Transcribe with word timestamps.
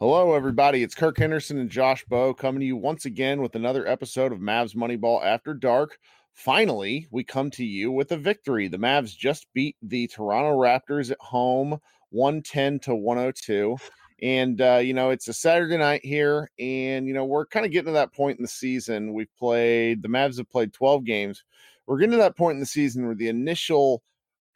Hello, 0.00 0.34
everybody. 0.34 0.82
It's 0.82 0.96
Kirk 0.96 1.16
Henderson 1.18 1.56
and 1.60 1.70
Josh 1.70 2.04
Bowe 2.06 2.34
coming 2.34 2.58
to 2.58 2.66
you 2.66 2.76
once 2.76 3.04
again 3.04 3.40
with 3.40 3.54
another 3.54 3.86
episode 3.86 4.32
of 4.32 4.40
Mavs 4.40 4.74
Moneyball 4.74 5.24
After 5.24 5.54
Dark. 5.54 5.98
Finally, 6.32 7.06
we 7.12 7.22
come 7.22 7.48
to 7.52 7.64
you 7.64 7.92
with 7.92 8.10
a 8.10 8.16
victory. 8.16 8.66
The 8.66 8.76
Mavs 8.76 9.16
just 9.16 9.46
beat 9.54 9.76
the 9.80 10.08
Toronto 10.08 10.58
Raptors 10.58 11.12
at 11.12 11.20
home 11.20 11.78
110 12.10 12.80
to 12.80 12.94
102. 12.96 13.76
And, 14.20 14.60
uh, 14.60 14.80
you 14.82 14.94
know, 14.94 15.10
it's 15.10 15.28
a 15.28 15.32
Saturday 15.32 15.76
night 15.76 16.04
here. 16.04 16.50
And, 16.58 17.06
you 17.06 17.14
know, 17.14 17.24
we're 17.24 17.46
kind 17.46 17.64
of 17.64 17.70
getting 17.70 17.86
to 17.86 17.92
that 17.92 18.12
point 18.12 18.36
in 18.36 18.42
the 18.42 18.48
season. 18.48 19.14
We've 19.14 19.32
played, 19.38 20.02
the 20.02 20.08
Mavs 20.08 20.38
have 20.38 20.50
played 20.50 20.72
12 20.72 21.04
games. 21.04 21.44
We're 21.86 21.98
getting 21.98 22.10
to 22.10 22.16
that 22.16 22.36
point 22.36 22.54
in 22.54 22.60
the 22.60 22.66
season 22.66 23.06
where 23.06 23.14
the 23.14 23.28
initial 23.28 24.02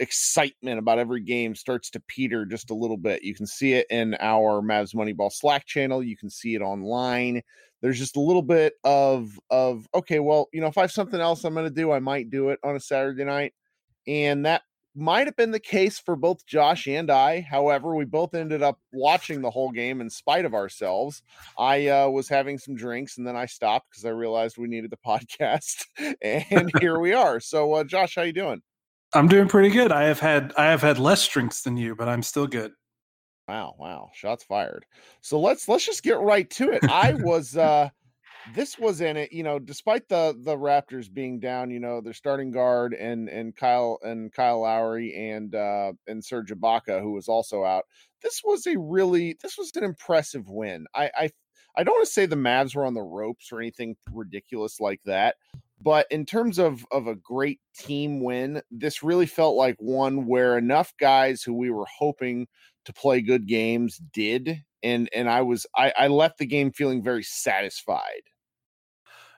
excitement 0.01 0.79
about 0.79 0.99
every 0.99 1.21
game 1.21 1.55
starts 1.55 1.91
to 1.91 2.01
peter 2.01 2.45
just 2.45 2.71
a 2.71 2.75
little 2.75 2.97
bit. 2.97 3.23
You 3.23 3.35
can 3.35 3.47
see 3.47 3.75
it 3.75 3.87
in 3.91 4.17
our 4.21 4.61
Mavs 4.63 4.95
Moneyball 4.95 5.33
Slack 5.33 5.67
channel. 5.67 6.03
You 6.03 6.17
can 6.17 6.31
see 6.31 6.55
it 6.55 6.63
online. 6.63 7.43
There's 7.81 7.99
just 7.99 8.17
a 8.17 8.21
little 8.21 8.43
bit 8.43 8.75
of 8.85 9.39
of 9.51 9.87
okay, 9.95 10.19
well, 10.19 10.49
you 10.53 10.61
know, 10.61 10.67
if 10.67 10.79
I 10.79 10.83
have 10.83 10.93
something 10.93 11.21
else 11.21 11.45
I'm 11.45 11.55
going 11.55 11.67
to 11.67 11.71
do, 11.71 11.93
I 11.93 12.01
might 12.01 12.31
do 12.31 12.51
it 12.51 12.59
on 12.65 12.77
a 12.77 12.81
Saturday 12.81 13.25
night, 13.25 13.55
and 14.07 14.47
that 14.47 14.63
might 14.95 15.27
have 15.27 15.37
been 15.37 15.53
the 15.53 15.61
case 15.61 15.99
for 15.99 16.17
both 16.17 16.45
Josh 16.45 16.89
and 16.89 17.11
I. 17.11 17.41
However, 17.41 17.95
we 17.95 18.05
both 18.05 18.35
ended 18.35 18.63
up 18.63 18.81
watching 18.93 19.43
the 19.43 19.51
whole 19.51 19.71
game 19.71 20.01
in 20.01 20.11
spite 20.11 20.45
of 20.45 20.55
ourselves. 20.55 21.23
I 21.57 21.87
uh, 21.87 22.09
was 22.09 22.29
having 22.29 22.59
some 22.59 22.75
drinks 22.75 23.17
and 23.17 23.27
then 23.27 23.37
I 23.37 23.47
stopped 23.47 23.91
because 23.91 24.05
I 24.05 24.11
realized 24.11 24.59
we 24.59 24.69
needed 24.69 24.91
the 24.91 24.97
podcast, 25.07 25.85
and 26.23 26.71
here 26.81 26.99
we 26.99 27.13
are. 27.13 27.39
So, 27.41 27.75
uh, 27.75 27.85
Josh, 27.85 28.17
how 28.17 28.23
you 28.23 28.33
doing? 28.33 28.63
I'm 29.15 29.29
doing 29.29 29.49
pretty 29.49 29.71
good. 29.71 29.91
I 29.91 30.05
have 30.05 30.21
had 30.21 30.53
I 30.57 30.67
have 30.67 30.83
had 30.83 30.99
less 30.99 31.27
drinks 31.27 31.63
than 31.63 31.77
you, 31.77 31.95
but 31.95 32.09
I'm 32.09 32.23
still 32.23 32.47
good. 32.47 32.73
Wow, 33.49 33.75
wow. 33.79 34.11
Shots 34.13 34.45
fired. 34.45 34.85
So 35.23 35.41
let's 35.41 35.69
let's 35.69 35.87
just 35.87 36.03
get 36.03 36.19
right 36.21 36.49
to 36.51 36.71
it. 36.71 36.85
I 36.85 37.15
was 37.21 37.57
uh 37.57 37.89
this 38.55 38.79
was 38.79 39.01
in 39.01 39.17
it, 39.17 39.33
you 39.33 39.43
know, 39.43 39.59
despite 39.59 40.09
the 40.09 40.39
the 40.45 40.57
Raptors 40.57 41.13
being 41.13 41.41
down, 41.41 41.71
you 41.71 41.81
know, 41.81 42.01
their 42.01 42.13
starting 42.13 42.51
guard 42.51 42.93
and 42.93 43.29
and 43.29 43.57
Kyle 43.57 43.99
and 44.03 44.33
Kyle 44.33 44.61
Lowry 44.61 45.15
and 45.15 45.55
uh 45.55 45.93
and 46.07 46.23
Serge 46.23 46.51
Ibaka, 46.53 47.01
who 47.01 47.13
was 47.13 47.29
also 47.29 47.65
out. 47.65 47.85
This 48.23 48.43
was 48.45 48.67
a 48.67 48.79
really 48.79 49.37
this 49.43 49.57
was 49.57 49.73
an 49.77 49.85
impressive 49.85 50.49
win. 50.49 50.87
I 50.95 51.11
I 51.17 51.31
I 51.77 51.85
don't 51.85 51.95
want 51.95 52.07
to 52.07 52.13
say 52.13 52.27
the 52.27 52.37
Mavs 52.37 52.75
were 52.75 52.85
on 52.85 52.95
the 52.95 53.03
ropes 53.03 53.53
or 53.53 53.61
anything 53.61 53.97
ridiculous 54.13 54.81
like 54.81 55.01
that, 55.05 55.37
but 55.81 56.07
in 56.11 56.27
terms 56.27 56.59
of 56.59 56.85
of 56.91 57.07
a 57.07 57.15
great 57.15 57.61
team 57.77 58.21
win, 58.23 58.63
this 58.71 59.03
really 59.03 59.27
felt 59.27 59.57
like 59.57 59.77
one 59.79 60.27
where 60.27 60.59
enough 60.59 60.93
guys 60.99 61.43
who 61.43 61.55
we 61.55 61.71
were 61.71 61.87
hoping 61.99 62.47
to 62.85 62.93
play 62.93 63.21
good 63.21 63.47
games 63.47 64.01
did, 64.13 64.63
and 64.83 65.09
and 65.15 65.29
I 65.29 65.43
was 65.43 65.67
I, 65.77 65.93
I 65.99 66.09
left 66.09 66.39
the 66.39 66.47
game 66.47 66.73
feeling 66.73 67.03
very 67.03 67.23
satisfied. 67.23 68.23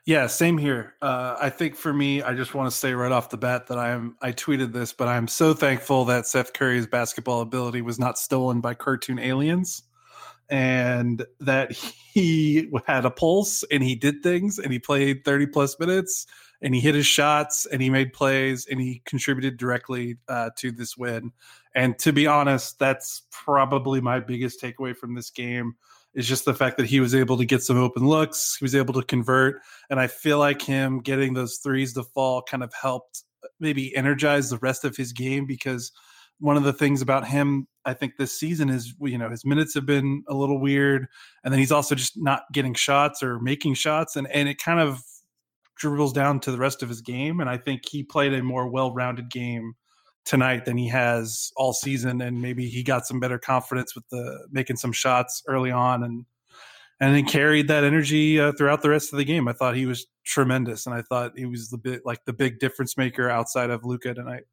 Yeah, 0.03 0.25
same 0.25 0.57
here. 0.57 0.95
Uh, 0.99 1.37
I 1.39 1.51
think 1.51 1.75
for 1.75 1.93
me, 1.93 2.23
I 2.23 2.33
just 2.33 2.55
want 2.55 2.71
to 2.71 2.75
say 2.75 2.93
right 2.93 3.11
off 3.11 3.29
the 3.29 3.37
bat 3.37 3.67
that 3.67 3.77
I 3.77 3.89
am. 3.89 4.15
I 4.19 4.31
tweeted 4.31 4.73
this, 4.73 4.93
but 4.93 5.07
I'm 5.07 5.27
so 5.27 5.53
thankful 5.53 6.05
that 6.05 6.25
Seth 6.25 6.53
Curry's 6.53 6.87
basketball 6.87 7.41
ability 7.41 7.83
was 7.83 7.99
not 7.99 8.17
stolen 8.17 8.61
by 8.61 8.73
cartoon 8.73 9.19
aliens 9.19 9.83
and 10.51 11.25
that 11.39 11.71
he 11.71 12.69
had 12.85 13.05
a 13.05 13.09
pulse 13.09 13.63
and 13.71 13.81
he 13.81 13.95
did 13.95 14.21
things 14.21 14.59
and 14.59 14.71
he 14.71 14.77
played 14.77 15.23
30 15.23 15.47
plus 15.47 15.79
minutes 15.79 16.27
and 16.61 16.75
he 16.75 16.81
hit 16.81 16.93
his 16.93 17.07
shots 17.07 17.65
and 17.65 17.81
he 17.81 17.89
made 17.89 18.13
plays 18.13 18.67
and 18.69 18.79
he 18.79 19.01
contributed 19.05 19.57
directly 19.57 20.17
uh, 20.27 20.49
to 20.57 20.71
this 20.71 20.97
win. 20.97 21.31
And 21.73 21.97
to 21.99 22.11
be 22.11 22.27
honest, 22.27 22.77
that's 22.77 23.23
probably 23.31 24.01
my 24.01 24.19
biggest 24.19 24.61
takeaway 24.61 24.95
from 24.95 25.15
this 25.15 25.29
game 25.29 25.75
is 26.13 26.27
just 26.27 26.43
the 26.43 26.53
fact 26.53 26.75
that 26.75 26.85
he 26.85 26.99
was 26.99 27.15
able 27.15 27.37
to 27.37 27.45
get 27.45 27.63
some 27.63 27.77
open 27.77 28.05
looks, 28.05 28.57
he 28.59 28.65
was 28.65 28.75
able 28.75 28.93
to 28.93 29.03
convert, 29.03 29.61
and 29.89 29.97
I 29.97 30.07
feel 30.07 30.39
like 30.39 30.61
him 30.61 30.99
getting 30.99 31.33
those 31.33 31.57
threes 31.57 31.93
to 31.93 32.03
fall 32.03 32.41
kind 32.41 32.63
of 32.63 32.73
helped 32.73 33.23
maybe 33.61 33.95
energize 33.95 34.49
the 34.49 34.57
rest 34.57 34.83
of 34.83 34.97
his 34.97 35.13
game 35.13 35.45
because 35.45 35.93
one 36.39 36.57
of 36.57 36.63
the 36.63 36.73
things 36.73 37.01
about 37.01 37.25
him 37.25 37.67
I 37.85 37.93
think 37.93 38.17
this 38.17 38.37
season 38.37 38.69
is 38.69 38.93
you 39.01 39.17
know 39.17 39.29
his 39.29 39.45
minutes 39.45 39.73
have 39.73 39.85
been 39.85 40.23
a 40.27 40.33
little 40.33 40.59
weird, 40.59 41.07
and 41.43 41.53
then 41.53 41.59
he's 41.59 41.71
also 41.71 41.95
just 41.95 42.13
not 42.15 42.43
getting 42.53 42.73
shots 42.73 43.23
or 43.23 43.39
making 43.39 43.75
shots, 43.75 44.15
and 44.15 44.27
and 44.31 44.47
it 44.47 44.61
kind 44.61 44.79
of 44.79 45.01
dribbles 45.77 46.13
down 46.13 46.39
to 46.41 46.51
the 46.51 46.59
rest 46.59 46.83
of 46.83 46.89
his 46.89 47.01
game. 47.01 47.39
And 47.39 47.49
I 47.49 47.57
think 47.57 47.87
he 47.89 48.03
played 48.03 48.33
a 48.33 48.43
more 48.43 48.67
well-rounded 48.67 49.31
game 49.31 49.73
tonight 50.25 50.65
than 50.65 50.77
he 50.77 50.87
has 50.89 51.51
all 51.55 51.73
season, 51.73 52.21
and 52.21 52.41
maybe 52.41 52.67
he 52.67 52.83
got 52.83 53.07
some 53.07 53.19
better 53.19 53.39
confidence 53.39 53.95
with 53.95 54.07
the 54.09 54.47
making 54.51 54.77
some 54.77 54.91
shots 54.91 55.43
early 55.47 55.71
on, 55.71 56.03
and 56.03 56.25
and 56.99 57.15
then 57.15 57.25
carried 57.25 57.67
that 57.67 57.83
energy 57.83 58.39
uh, 58.39 58.51
throughout 58.51 58.83
the 58.83 58.89
rest 58.89 59.11
of 59.11 59.17
the 59.17 59.25
game. 59.25 59.47
I 59.47 59.53
thought 59.53 59.75
he 59.75 59.87
was 59.87 60.05
tremendous, 60.23 60.85
and 60.85 60.93
I 60.93 61.01
thought 61.01 61.31
he 61.35 61.47
was 61.47 61.69
the 61.69 61.79
bit 61.79 62.01
like 62.05 62.23
the 62.25 62.33
big 62.33 62.59
difference 62.59 62.95
maker 62.95 63.29
outside 63.29 63.71
of 63.71 63.83
Luka 63.83 64.13
tonight. 64.13 64.43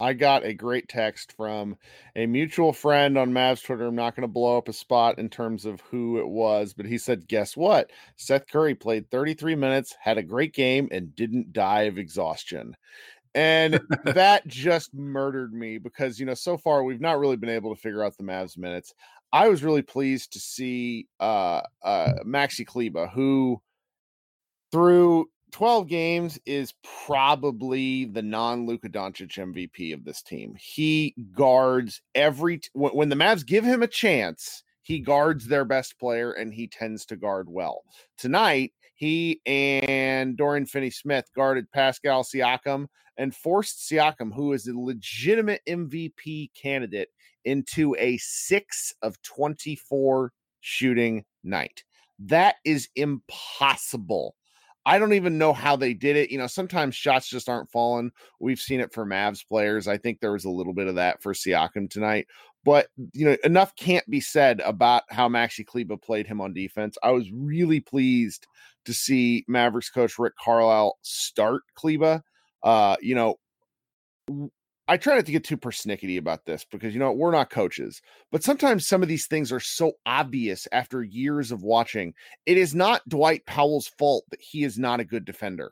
I 0.00 0.14
got 0.14 0.44
a 0.44 0.54
great 0.54 0.88
text 0.88 1.32
from 1.36 1.76
a 2.16 2.26
mutual 2.26 2.72
friend 2.72 3.18
on 3.18 3.32
Mavs 3.32 3.62
Twitter. 3.62 3.86
I'm 3.86 3.94
not 3.94 4.16
going 4.16 4.22
to 4.22 4.32
blow 4.32 4.56
up 4.56 4.68
a 4.68 4.72
spot 4.72 5.18
in 5.18 5.28
terms 5.28 5.66
of 5.66 5.82
who 5.82 6.18
it 6.18 6.26
was, 6.26 6.72
but 6.72 6.86
he 6.86 6.96
said, 6.96 7.28
Guess 7.28 7.56
what? 7.56 7.90
Seth 8.16 8.48
Curry 8.48 8.74
played 8.74 9.10
33 9.10 9.54
minutes, 9.54 9.94
had 10.00 10.16
a 10.16 10.22
great 10.22 10.54
game, 10.54 10.88
and 10.90 11.14
didn't 11.14 11.52
die 11.52 11.82
of 11.82 11.98
exhaustion. 11.98 12.74
And 13.34 13.80
that 14.04 14.46
just 14.46 14.94
murdered 14.94 15.52
me 15.52 15.78
because, 15.78 16.18
you 16.18 16.26
know, 16.26 16.34
so 16.34 16.56
far 16.56 16.82
we've 16.82 17.00
not 17.00 17.18
really 17.18 17.36
been 17.36 17.50
able 17.50 17.74
to 17.74 17.80
figure 17.80 18.02
out 18.02 18.16
the 18.16 18.24
Mavs 18.24 18.56
minutes. 18.56 18.94
I 19.32 19.48
was 19.48 19.62
really 19.62 19.82
pleased 19.82 20.32
to 20.32 20.40
see 20.40 21.06
uh, 21.20 21.60
uh, 21.84 22.14
Maxi 22.24 22.66
Kleber, 22.66 23.06
who 23.06 23.60
through 24.72 25.28
12 25.52 25.88
games 25.88 26.38
is 26.46 26.74
probably 27.06 28.06
the 28.06 28.22
non 28.22 28.66
Luka 28.66 28.88
Doncic 28.88 29.38
MVP 29.38 29.92
of 29.92 30.04
this 30.04 30.22
team. 30.22 30.54
He 30.58 31.14
guards 31.32 32.02
every 32.14 32.58
t- 32.58 32.68
when 32.74 33.08
the 33.08 33.16
Mavs 33.16 33.46
give 33.46 33.64
him 33.64 33.82
a 33.82 33.88
chance, 33.88 34.62
he 34.82 35.00
guards 35.00 35.46
their 35.46 35.64
best 35.64 35.98
player 35.98 36.32
and 36.32 36.52
he 36.52 36.66
tends 36.66 37.04
to 37.06 37.16
guard 37.16 37.48
well. 37.48 37.82
Tonight, 38.18 38.72
he 38.94 39.40
and 39.46 40.36
Dorian 40.36 40.66
Finney 40.66 40.90
Smith 40.90 41.26
guarded 41.34 41.70
Pascal 41.72 42.22
Siakam 42.22 42.86
and 43.16 43.34
forced 43.34 43.88
Siakam, 43.88 44.32
who 44.34 44.52
is 44.52 44.66
a 44.66 44.78
legitimate 44.78 45.62
MVP 45.68 46.50
candidate, 46.54 47.08
into 47.44 47.96
a 47.98 48.18
six 48.18 48.94
of 49.02 49.20
24 49.22 50.32
shooting 50.60 51.24
night. 51.42 51.84
That 52.18 52.56
is 52.64 52.88
impossible 52.96 54.34
I 54.90 54.98
don't 54.98 55.12
even 55.12 55.38
know 55.38 55.52
how 55.52 55.76
they 55.76 55.94
did 55.94 56.16
it. 56.16 56.32
You 56.32 56.38
know, 56.38 56.48
sometimes 56.48 56.96
shots 56.96 57.28
just 57.28 57.48
aren't 57.48 57.70
falling. 57.70 58.10
We've 58.40 58.58
seen 58.58 58.80
it 58.80 58.92
for 58.92 59.06
Mavs 59.06 59.46
players. 59.46 59.86
I 59.86 59.96
think 59.96 60.18
there 60.18 60.32
was 60.32 60.46
a 60.46 60.50
little 60.50 60.72
bit 60.72 60.88
of 60.88 60.96
that 60.96 61.22
for 61.22 61.32
Siakam 61.32 61.88
tonight. 61.88 62.26
But, 62.64 62.88
you 63.12 63.24
know, 63.24 63.36
enough 63.44 63.76
can't 63.76 64.04
be 64.10 64.20
said 64.20 64.58
about 64.62 65.04
how 65.08 65.28
Maxi 65.28 65.64
Kleber 65.64 65.96
played 65.96 66.26
him 66.26 66.40
on 66.40 66.52
defense. 66.52 66.98
I 67.04 67.12
was 67.12 67.30
really 67.32 67.78
pleased 67.78 68.48
to 68.84 68.92
see 68.92 69.44
Mavericks 69.46 69.90
coach 69.90 70.18
Rick 70.18 70.34
Carlisle 70.42 70.98
start 71.02 71.62
Kleber. 71.76 72.20
Uh, 72.64 72.96
you 73.00 73.14
know, 73.14 73.36
I 74.90 74.96
try 74.96 75.14
not 75.14 75.24
to 75.26 75.30
get 75.30 75.44
too 75.44 75.56
persnickety 75.56 76.18
about 76.18 76.46
this 76.46 76.66
because 76.68 76.92
you 76.92 76.98
know 76.98 77.12
we're 77.12 77.30
not 77.30 77.48
coaches, 77.48 78.02
but 78.32 78.42
sometimes 78.42 78.88
some 78.88 79.02
of 79.02 79.08
these 79.08 79.28
things 79.28 79.52
are 79.52 79.60
so 79.60 79.92
obvious 80.04 80.66
after 80.72 81.04
years 81.04 81.52
of 81.52 81.62
watching. 81.62 82.12
It 82.44 82.58
is 82.58 82.74
not 82.74 83.08
Dwight 83.08 83.46
Powell's 83.46 83.86
fault 83.86 84.24
that 84.32 84.40
he 84.40 84.64
is 84.64 84.80
not 84.80 84.98
a 84.98 85.04
good 85.04 85.24
defender. 85.24 85.70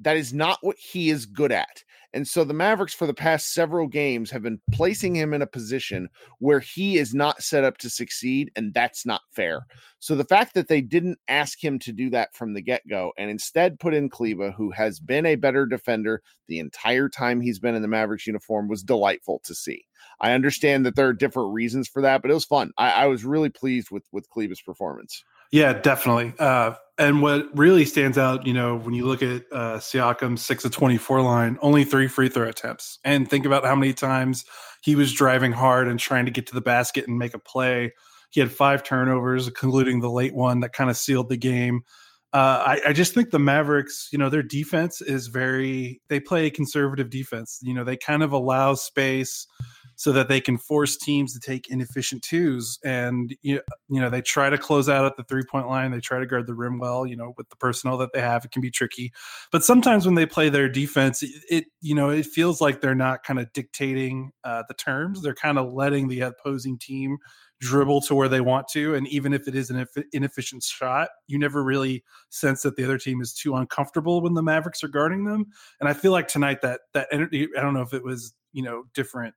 That 0.00 0.16
is 0.16 0.32
not 0.32 0.58
what 0.62 0.76
he 0.78 1.10
is 1.10 1.26
good 1.26 1.52
at. 1.52 1.82
And 2.12 2.26
so 2.26 2.44
the 2.44 2.54
Mavericks, 2.54 2.94
for 2.94 3.06
the 3.06 3.12
past 3.12 3.52
several 3.52 3.86
games, 3.86 4.30
have 4.30 4.42
been 4.42 4.60
placing 4.72 5.14
him 5.14 5.34
in 5.34 5.42
a 5.42 5.46
position 5.46 6.08
where 6.38 6.60
he 6.60 6.96
is 6.96 7.14
not 7.14 7.42
set 7.42 7.62
up 7.62 7.76
to 7.78 7.90
succeed, 7.90 8.50
and 8.56 8.72
that's 8.72 9.04
not 9.04 9.20
fair. 9.32 9.66
So 9.98 10.14
the 10.14 10.24
fact 10.24 10.54
that 10.54 10.68
they 10.68 10.80
didn't 10.80 11.18
ask 11.28 11.62
him 11.62 11.78
to 11.80 11.92
do 11.92 12.08
that 12.10 12.34
from 12.34 12.54
the 12.54 12.62
get 12.62 12.88
go 12.88 13.12
and 13.18 13.30
instead 13.30 13.78
put 13.78 13.92
in 13.92 14.08
Kleber, 14.08 14.50
who 14.50 14.70
has 14.70 14.98
been 14.98 15.26
a 15.26 15.34
better 15.34 15.66
defender 15.66 16.22
the 16.48 16.58
entire 16.58 17.08
time 17.08 17.40
he's 17.40 17.58
been 17.58 17.74
in 17.74 17.82
the 17.82 17.88
Mavericks 17.88 18.26
uniform, 18.26 18.68
was 18.68 18.82
delightful 18.82 19.40
to 19.44 19.54
see. 19.54 19.84
I 20.20 20.32
understand 20.32 20.86
that 20.86 20.96
there 20.96 21.08
are 21.08 21.12
different 21.12 21.52
reasons 21.52 21.88
for 21.88 22.00
that, 22.02 22.22
but 22.22 22.30
it 22.30 22.34
was 22.34 22.44
fun. 22.44 22.72
I, 22.78 22.92
I 22.92 23.06
was 23.06 23.24
really 23.24 23.50
pleased 23.50 23.90
with 23.90 24.04
with 24.12 24.30
Kleber's 24.30 24.62
performance. 24.62 25.22
Yeah, 25.52 25.74
definitely. 25.74 26.32
Uh, 26.38 26.74
and 26.98 27.20
what 27.20 27.46
really 27.56 27.84
stands 27.84 28.16
out, 28.16 28.46
you 28.46 28.54
know, 28.54 28.76
when 28.76 28.94
you 28.94 29.04
look 29.04 29.22
at 29.22 29.44
uh, 29.52 29.78
Siakam's 29.78 30.44
six 30.44 30.64
of 30.64 30.70
twenty-four 30.70 31.20
line, 31.20 31.58
only 31.60 31.84
three 31.84 32.08
free 32.08 32.28
throw 32.28 32.48
attempts, 32.48 32.98
and 33.04 33.28
think 33.28 33.44
about 33.44 33.64
how 33.64 33.74
many 33.74 33.92
times 33.92 34.44
he 34.82 34.94
was 34.94 35.12
driving 35.12 35.52
hard 35.52 35.88
and 35.88 35.98
trying 35.98 36.24
to 36.24 36.30
get 36.30 36.46
to 36.46 36.54
the 36.54 36.60
basket 36.60 37.06
and 37.06 37.18
make 37.18 37.34
a 37.34 37.38
play. 37.38 37.92
He 38.30 38.40
had 38.40 38.50
five 38.50 38.82
turnovers, 38.82 39.46
including 39.46 40.00
the 40.00 40.10
late 40.10 40.34
one 40.34 40.60
that 40.60 40.72
kind 40.72 40.90
of 40.90 40.96
sealed 40.96 41.28
the 41.28 41.36
game. 41.36 41.82
Uh, 42.32 42.76
I, 42.84 42.88
I, 42.88 42.92
just 42.92 43.14
think 43.14 43.30
the 43.30 43.38
Mavericks, 43.38 44.08
you 44.12 44.18
know, 44.18 44.28
their 44.28 44.42
defense 44.42 45.00
is 45.00 45.28
very. 45.28 46.00
They 46.08 46.20
play 46.20 46.46
a 46.46 46.50
conservative 46.50 47.08
defense. 47.08 47.60
You 47.62 47.74
know, 47.74 47.84
they 47.84 47.96
kind 47.96 48.22
of 48.22 48.32
allow 48.32 48.74
space 48.74 49.46
so 49.96 50.12
that 50.12 50.28
they 50.28 50.40
can 50.40 50.58
force 50.58 50.96
teams 50.96 51.32
to 51.32 51.40
take 51.40 51.68
inefficient 51.68 52.22
twos. 52.22 52.78
And 52.84 53.34
you 53.42 53.60
know 53.88 54.10
they 54.10 54.22
try 54.22 54.50
to 54.50 54.58
close 54.58 54.88
out 54.88 55.06
at 55.06 55.16
the 55.16 55.24
three 55.24 55.42
point 55.42 55.68
line. 55.68 55.90
They 55.90 56.00
try 56.00 56.18
to 56.18 56.26
guard 56.26 56.46
the 56.46 56.54
rim 56.54 56.78
well. 56.78 57.06
You 57.06 57.16
know 57.16 57.34
with 57.36 57.48
the 57.48 57.56
personnel 57.56 57.96
that 57.98 58.12
they 58.12 58.20
have, 58.20 58.44
it 58.44 58.52
can 58.52 58.62
be 58.62 58.70
tricky. 58.70 59.12
But 59.50 59.64
sometimes 59.64 60.06
when 60.06 60.14
they 60.14 60.26
play 60.26 60.48
their 60.48 60.68
defense, 60.68 61.22
it, 61.22 61.30
it 61.50 61.64
you 61.80 61.94
know 61.94 62.10
it 62.10 62.26
feels 62.26 62.60
like 62.60 62.80
they're 62.80 62.94
not 62.94 63.24
kind 63.24 63.40
of 63.40 63.52
dictating 63.52 64.30
uh, 64.44 64.62
the 64.68 64.74
terms. 64.74 65.22
They're 65.22 65.34
kind 65.34 65.58
of 65.58 65.72
letting 65.72 66.08
the 66.08 66.20
opposing 66.20 66.78
team 66.78 67.18
dribble 67.58 68.02
to 68.02 68.14
where 68.14 68.28
they 68.28 68.42
want 68.42 68.68
to. 68.68 68.94
And 68.94 69.08
even 69.08 69.32
if 69.32 69.48
it 69.48 69.54
is 69.54 69.70
an 69.70 69.86
inefficient 70.12 70.62
shot, 70.62 71.08
you 71.26 71.38
never 71.38 71.64
really 71.64 72.04
sense 72.28 72.60
that 72.62 72.76
the 72.76 72.84
other 72.84 72.98
team 72.98 73.22
is 73.22 73.32
too 73.32 73.54
uncomfortable 73.54 74.20
when 74.20 74.34
the 74.34 74.42
Mavericks 74.42 74.84
are 74.84 74.88
guarding 74.88 75.24
them. 75.24 75.46
And 75.80 75.88
I 75.88 75.94
feel 75.94 76.12
like 76.12 76.28
tonight 76.28 76.60
that 76.60 76.80
that 76.92 77.08
energy, 77.10 77.48
I 77.56 77.62
don't 77.62 77.72
know 77.72 77.80
if 77.80 77.94
it 77.94 78.04
was 78.04 78.34
you 78.52 78.62
know 78.62 78.84
different 78.94 79.34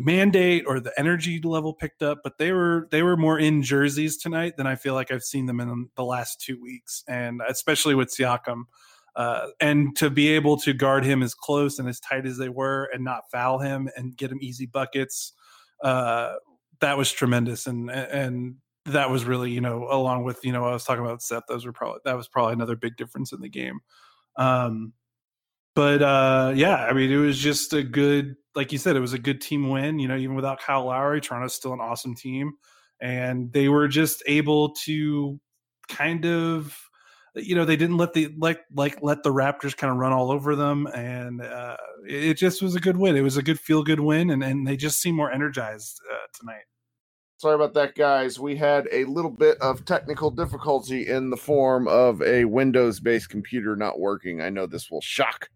mandate 0.00 0.64
or 0.66 0.80
the 0.80 0.92
energy 0.98 1.40
level 1.40 1.72
picked 1.72 2.02
up, 2.02 2.18
but 2.24 2.38
they 2.38 2.52
were 2.52 2.88
they 2.90 3.02
were 3.02 3.16
more 3.16 3.38
in 3.38 3.62
jerseys 3.62 4.16
tonight 4.16 4.56
than 4.56 4.66
I 4.66 4.74
feel 4.74 4.94
like 4.94 5.10
I've 5.10 5.22
seen 5.22 5.46
them 5.46 5.60
in 5.60 5.88
the 5.96 6.04
last 6.04 6.40
two 6.40 6.60
weeks, 6.60 7.04
and 7.08 7.40
especially 7.48 7.94
with 7.94 8.08
Siakam. 8.08 8.64
Uh, 9.16 9.48
and 9.60 9.94
to 9.96 10.10
be 10.10 10.28
able 10.28 10.56
to 10.56 10.72
guard 10.72 11.04
him 11.04 11.22
as 11.22 11.34
close 11.34 11.78
and 11.78 11.88
as 11.88 12.00
tight 12.00 12.26
as 12.26 12.36
they 12.36 12.48
were, 12.48 12.90
and 12.92 13.04
not 13.04 13.30
foul 13.30 13.60
him 13.60 13.88
and 13.96 14.16
get 14.16 14.32
him 14.32 14.38
easy 14.40 14.66
buckets, 14.66 15.32
uh, 15.84 16.34
that 16.80 16.98
was 16.98 17.12
tremendous. 17.12 17.66
And 17.66 17.90
and 17.90 18.56
that 18.86 19.10
was 19.10 19.24
really 19.24 19.50
you 19.50 19.60
know 19.60 19.86
along 19.90 20.24
with 20.24 20.44
you 20.44 20.52
know 20.52 20.64
I 20.64 20.72
was 20.72 20.84
talking 20.84 21.04
about 21.04 21.22
Seth. 21.22 21.44
Those 21.48 21.64
were 21.64 21.72
probably 21.72 22.00
that 22.04 22.16
was 22.16 22.28
probably 22.28 22.54
another 22.54 22.76
big 22.76 22.96
difference 22.96 23.32
in 23.32 23.40
the 23.40 23.48
game. 23.48 23.80
Um, 24.36 24.92
but 25.74 26.02
uh, 26.02 26.52
yeah, 26.54 26.84
I 26.84 26.92
mean, 26.92 27.10
it 27.10 27.16
was 27.16 27.38
just 27.38 27.72
a 27.72 27.82
good, 27.82 28.36
like 28.54 28.70
you 28.70 28.78
said, 28.78 28.96
it 28.96 29.00
was 29.00 29.12
a 29.12 29.18
good 29.18 29.40
team 29.40 29.68
win. 29.68 29.98
You 29.98 30.08
know, 30.08 30.16
even 30.16 30.36
without 30.36 30.60
Kyle 30.60 30.86
Lowry, 30.86 31.20
Toronto's 31.20 31.54
still 31.54 31.72
an 31.72 31.80
awesome 31.80 32.14
team, 32.14 32.52
and 33.00 33.52
they 33.52 33.68
were 33.68 33.88
just 33.88 34.22
able 34.26 34.70
to 34.84 35.40
kind 35.88 36.24
of, 36.26 36.78
you 37.34 37.56
know, 37.56 37.64
they 37.64 37.76
didn't 37.76 37.96
let 37.96 38.12
the 38.12 38.32
like 38.38 38.60
like 38.72 38.98
let 39.02 39.24
the 39.24 39.32
Raptors 39.32 39.76
kind 39.76 39.90
of 39.90 39.96
run 39.96 40.12
all 40.12 40.30
over 40.30 40.54
them, 40.54 40.86
and 40.94 41.42
uh, 41.42 41.76
it 42.06 42.34
just 42.34 42.62
was 42.62 42.76
a 42.76 42.80
good 42.80 42.96
win. 42.96 43.16
It 43.16 43.22
was 43.22 43.36
a 43.36 43.42
good 43.42 43.58
feel 43.58 43.82
good 43.82 44.00
win, 44.00 44.30
and 44.30 44.44
and 44.44 44.66
they 44.66 44.76
just 44.76 45.00
seem 45.00 45.16
more 45.16 45.32
energized 45.32 46.00
uh, 46.12 46.26
tonight. 46.38 46.64
Sorry 47.38 47.56
about 47.56 47.74
that, 47.74 47.96
guys. 47.96 48.38
We 48.38 48.56
had 48.56 48.88
a 48.92 49.04
little 49.04 49.30
bit 49.30 49.58
of 49.60 49.84
technical 49.84 50.30
difficulty 50.30 51.08
in 51.08 51.30
the 51.30 51.36
form 51.36 51.88
of 51.88 52.22
a 52.22 52.44
Windows 52.44 53.00
based 53.00 53.28
computer 53.28 53.74
not 53.74 53.98
working. 53.98 54.40
I 54.40 54.50
know 54.50 54.66
this 54.66 54.88
will 54.88 55.00
shock 55.00 55.48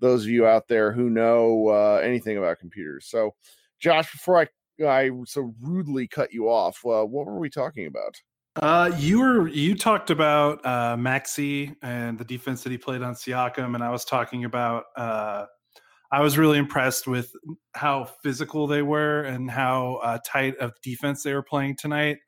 those 0.00 0.24
of 0.24 0.30
you 0.30 0.46
out 0.46 0.68
there 0.68 0.92
who 0.92 1.10
know 1.10 1.68
uh, 1.68 2.00
anything 2.02 2.36
about 2.36 2.58
computers. 2.58 3.06
So, 3.06 3.34
Josh, 3.80 4.10
before 4.12 4.40
I 4.40 4.46
I 4.84 5.10
so 5.26 5.54
rudely 5.60 6.08
cut 6.08 6.32
you 6.32 6.48
off, 6.48 6.80
uh, 6.84 7.04
what 7.04 7.26
were 7.26 7.38
we 7.38 7.50
talking 7.50 7.86
about? 7.86 8.16
Uh, 8.56 8.92
you 8.98 9.20
were 9.20 9.48
you 9.48 9.74
talked 9.74 10.10
about 10.10 10.64
uh, 10.64 10.96
Maxi 10.96 11.74
and 11.82 12.18
the 12.18 12.24
defense 12.24 12.62
that 12.62 12.70
he 12.70 12.78
played 12.78 13.02
on 13.02 13.14
Siakam, 13.14 13.74
and 13.74 13.82
I 13.82 13.90
was 13.90 14.04
talking 14.04 14.44
about. 14.44 14.84
Uh, 14.96 15.46
I 16.12 16.20
was 16.20 16.38
really 16.38 16.58
impressed 16.58 17.08
with 17.08 17.32
how 17.74 18.08
physical 18.22 18.68
they 18.68 18.82
were 18.82 19.22
and 19.22 19.50
how 19.50 19.98
uh, 20.04 20.18
tight 20.24 20.56
of 20.58 20.72
defense 20.80 21.24
they 21.24 21.34
were 21.34 21.42
playing 21.42 21.74
tonight, 21.76 22.18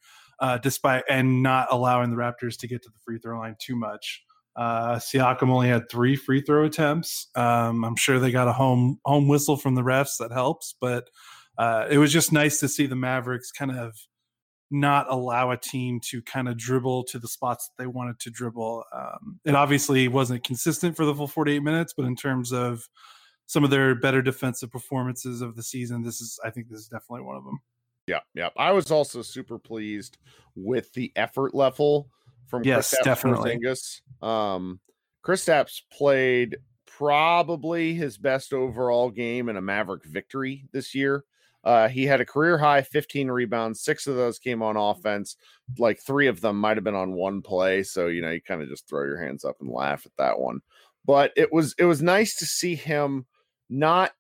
uh, 0.41 0.59
despite 0.59 1.05
and 1.09 1.41
not 1.41 1.69
allowing 1.71 2.11
the 2.11 2.17
Raptors 2.17 2.59
to 2.59 2.67
get 2.67 2.83
to 2.83 2.89
the 2.89 2.99
free 3.05 3.21
throw 3.21 3.39
line 3.39 3.55
too 3.61 3.77
much. 3.77 4.25
Uh, 4.57 4.97
Siakam 4.97 5.51
only 5.51 5.69
had 5.69 5.91
three 5.91 6.17
free 6.17 6.41
throw 6.41 6.65
attempts. 6.65 7.29
Um, 7.35 7.85
I'm 7.85 7.97
sure 7.97 8.19
they 8.19 8.31
got 8.31 8.49
a 8.49 8.53
home 8.53 8.99
home 9.05 9.29
whistle 9.29 9.57
from 9.57 9.75
the 9.75 9.83
refs 9.83 10.17
that 10.19 10.33
helps, 10.33 10.75
but 10.81 11.11
uh, 11.59 11.87
it 11.91 11.99
was 11.99 12.13
just 12.13 12.33
nice 12.33 12.61
to 12.61 12.69
see 12.69 12.87
the 12.87 12.97
Mavericks 12.97 13.53
kind 13.53 13.71
of 13.71 13.95
not 14.71 15.07
allow 15.11 15.51
a 15.51 15.57
team 15.57 16.01
to 16.01 16.21
kind 16.23 16.49
of 16.49 16.57
dribble 16.57 17.05
to 17.05 17.19
the 17.19 17.29
spots 17.29 17.69
that 17.69 17.83
they 17.83 17.87
wanted 17.87 18.19
to 18.21 18.31
dribble. 18.31 18.85
Um, 18.93 19.39
it 19.45 19.55
obviously 19.55 20.09
wasn't 20.09 20.43
consistent 20.43 20.97
for 20.97 21.05
the 21.05 21.15
full 21.15 21.29
48 21.29 21.63
minutes, 21.63 21.95
but 21.97 22.05
in 22.05 22.17
terms 22.17 22.53
of 22.53 22.89
some 23.47 23.63
of 23.63 23.71
their 23.71 23.95
better 23.95 24.23
defensive 24.23 24.73
performances 24.73 25.41
of 25.41 25.55
the 25.55 25.63
season, 25.63 26.03
this 26.03 26.21
is 26.21 26.39
I 26.45 26.51
think 26.51 26.69
this 26.69 26.81
is 26.81 26.89
definitely 26.89 27.23
one 27.23 27.37
of 27.37 27.45
them. 27.45 27.61
Yeah, 28.07 28.21
yeah. 28.35 28.51
I 28.57 28.73
was 28.73 28.91
also 28.91 29.23
super 29.23 29.59
pleased 29.59 30.19
with 30.55 30.93
the 30.95 31.13
effort 31.17 31.55
level 31.55 32.09
from 32.47 32.65
yes, 32.65 32.95
Kristaps 32.95 33.05
definitely. 33.05 33.59
Porzingis. 33.59 34.01
Um, 34.23 34.81
Chris 35.23 35.45
Kristaps 35.45 35.83
played 35.91 36.59
probably 36.87 37.95
his 37.95 38.17
best 38.17 38.53
overall 38.53 39.11
game 39.11 39.49
in 39.49 39.57
a 39.57 39.61
Maverick 39.61 40.05
victory 40.05 40.65
this 40.73 40.95
year. 40.95 41.25
Uh, 41.65 41.89
he 41.89 42.07
had 42.07 42.21
a 42.21 42.25
career 42.25 42.57
high 42.57 42.81
15 42.81 43.29
rebounds. 43.29 43.81
Six 43.81 44.07
of 44.07 44.15
those 44.15 44.39
came 44.39 44.63
on 44.63 44.77
offense. 44.77 45.37
Like 45.79 46.01
three 46.01 46.29
of 46.29 46.41
them 46.41 46.61
might 46.61 46.77
have 46.77 46.85
been 46.85 46.95
on 46.95 47.13
one 47.13 47.43
play. 47.43 47.83
So, 47.83 48.07
you 48.07 48.23
know, 48.23 48.31
you 48.31 48.41
kind 48.41 48.63
of 48.63 48.69
just 48.69 48.89
throw 48.89 49.05
your 49.05 49.21
hands 49.21 49.45
up 49.45 49.57
and 49.61 49.69
laugh 49.69 50.07
at 50.07 50.17
that 50.17 50.39
one. 50.39 50.61
But 51.05 51.33
it 51.37 51.53
was 51.53 51.75
it 51.77 51.85
was 51.85 52.01
nice 52.01 52.37
to 52.37 52.47
see 52.47 52.77
him 52.77 53.27
not 53.69 54.13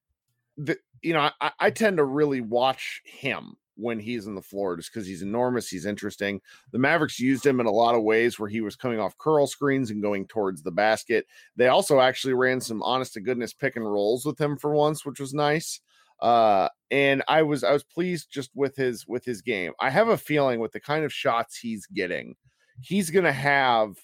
the 0.56 0.76
you 1.02 1.12
know, 1.12 1.30
I, 1.40 1.52
I 1.60 1.70
tend 1.70 1.98
to 1.98 2.04
really 2.04 2.40
watch 2.40 3.00
him 3.04 3.56
when 3.76 3.98
he's 4.00 4.26
in 4.26 4.34
the 4.34 4.42
floor 4.42 4.76
just 4.76 4.92
because 4.92 5.06
he's 5.06 5.22
enormous. 5.22 5.68
He's 5.68 5.86
interesting. 5.86 6.40
The 6.72 6.78
Mavericks 6.78 7.20
used 7.20 7.46
him 7.46 7.60
in 7.60 7.66
a 7.66 7.70
lot 7.70 7.94
of 7.94 8.02
ways 8.02 8.38
where 8.38 8.48
he 8.48 8.60
was 8.60 8.76
coming 8.76 8.98
off 8.98 9.18
curl 9.18 9.46
screens 9.46 9.90
and 9.90 10.02
going 10.02 10.26
towards 10.26 10.62
the 10.62 10.72
basket. 10.72 11.26
They 11.56 11.68
also 11.68 12.00
actually 12.00 12.34
ran 12.34 12.60
some 12.60 12.82
honest 12.82 13.14
to 13.14 13.20
goodness 13.20 13.52
pick 13.52 13.76
and 13.76 13.84
rolls 13.84 14.24
with 14.24 14.40
him 14.40 14.56
for 14.56 14.74
once, 14.74 15.04
which 15.04 15.20
was 15.20 15.34
nice. 15.34 15.80
Uh, 16.20 16.68
and 16.90 17.22
I 17.28 17.42
was 17.42 17.62
I 17.62 17.72
was 17.72 17.84
pleased 17.84 18.30
just 18.30 18.50
with 18.54 18.74
his 18.76 19.06
with 19.06 19.24
his 19.24 19.42
game. 19.42 19.72
I 19.80 19.90
have 19.90 20.08
a 20.08 20.16
feeling 20.16 20.60
with 20.60 20.72
the 20.72 20.80
kind 20.80 21.04
of 21.04 21.12
shots 21.12 21.58
he's 21.58 21.86
getting, 21.86 22.36
he's 22.80 23.10
gonna 23.10 23.32
have 23.32 23.96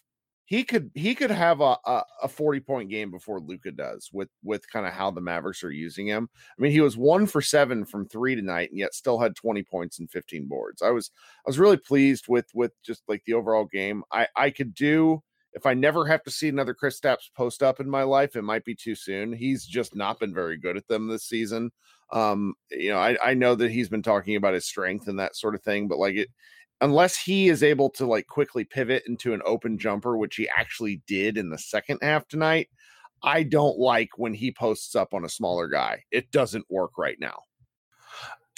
he 0.52 0.64
could 0.64 0.90
he 0.93 1.14
could 1.14 1.31
have 1.31 1.62
a, 1.62 1.78
a, 1.87 2.04
a 2.25 2.28
40 2.28 2.60
point 2.60 2.90
game 2.90 3.10
before 3.10 3.40
Luka 3.40 3.70
does 3.70 4.10
with 4.12 4.28
with 4.44 4.70
kind 4.70 4.87
of 4.87 4.93
how 4.93 5.10
the 5.10 5.22
Mavericks 5.22 5.64
are 5.64 5.70
using 5.70 6.06
him. 6.06 6.28
I 6.37 6.60
mean, 6.60 6.72
he 6.72 6.82
was 6.82 6.94
one 6.94 7.26
for 7.26 7.40
seven 7.40 7.87
from 7.87 8.06
three 8.06 8.34
tonight, 8.34 8.69
and 8.69 8.78
yet 8.78 8.93
still 8.93 9.19
had 9.19 9.34
20 9.34 9.62
points 9.62 9.99
and 9.99 10.10
15 10.10 10.49
boards. 10.49 10.82
I 10.82 10.90
was 10.90 11.10
I 11.38 11.49
was 11.49 11.58
really 11.58 11.78
pleased 11.78 12.26
with 12.28 12.44
with 12.52 12.72
just 12.82 13.02
like 13.08 13.22
the 13.25 13.32
overall 13.32 13.64
game. 13.64 14.02
I 14.12 14.28
I 14.37 14.50
could 14.50 14.75
do 14.75 15.22
if 15.54 15.64
I 15.64 15.72
never 15.72 16.06
have 16.06 16.22
to 16.25 16.31
see 16.31 16.50
another 16.50 16.75
Kristaps 16.75 17.31
post 17.34 17.62
up 17.62 17.81
in 17.81 17.88
my 17.88 18.02
life, 18.02 18.37
it 18.37 18.43
might 18.43 18.64
be 18.66 18.75
too 18.75 18.94
soon. 18.94 19.32
He's 19.32 19.64
just 19.64 19.96
not 19.96 20.20
been 20.20 20.34
very 20.34 20.58
good 20.58 20.76
at 20.76 20.87
them 20.87 21.08
this 21.08 21.25
season. 21.25 21.70
Um, 22.12 22.54
you 22.70 22.90
know, 22.90 22.99
I, 22.99 23.16
I 23.25 23.34
know 23.34 23.54
that 23.54 23.70
he's 23.70 23.88
been 23.88 24.02
talking 24.02 24.37
about 24.37 24.54
his 24.54 24.66
strength 24.66 25.08
and 25.08 25.19
that 25.19 25.37
sort 25.37 25.54
of 25.54 25.62
thing, 25.62 25.88
but 25.88 25.99
like 25.99 26.14
it 26.14 26.28
unless 26.82 27.17
he 27.17 27.49
is 27.49 27.62
able 27.62 27.88
to 27.88 28.05
like 28.05 28.26
quickly 28.26 28.64
pivot 28.64 29.05
into 29.06 29.32
an 29.32 29.40
open 29.46 29.79
jumper, 29.79 30.18
which 30.18 30.37
he 30.37 30.49
actually 30.54 31.00
did 31.06 31.38
in 31.38 31.49
the 31.49 31.56
second 31.56 32.00
half 32.02 32.28
tonight, 32.28 32.68
I 33.23 33.45
don't 33.45 33.78
like 33.78 34.11
when 34.18 34.35
he 34.35 34.52
posts 34.52 34.95
up 34.95 35.14
on 35.14 35.25
a 35.25 35.30
smaller 35.30 35.68
guy. 35.68 36.02
It 36.11 36.30
doesn't 36.33 36.66
work 36.68 36.99
right 36.99 37.16
now. 37.18 37.45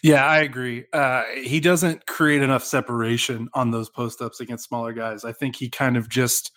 Yeah, 0.02 0.26
I 0.26 0.40
agree. 0.40 0.84
Uh, 0.92 1.22
he 1.42 1.60
doesn't 1.60 2.06
create 2.06 2.42
enough 2.42 2.64
separation 2.64 3.48
on 3.54 3.70
those 3.70 3.88
post 3.88 4.20
ups 4.20 4.40
against 4.40 4.68
smaller 4.68 4.92
guys. 4.92 5.24
I 5.24 5.32
think 5.32 5.56
he 5.56 5.68
kind 5.68 5.96
of 5.96 6.08
just 6.08 6.50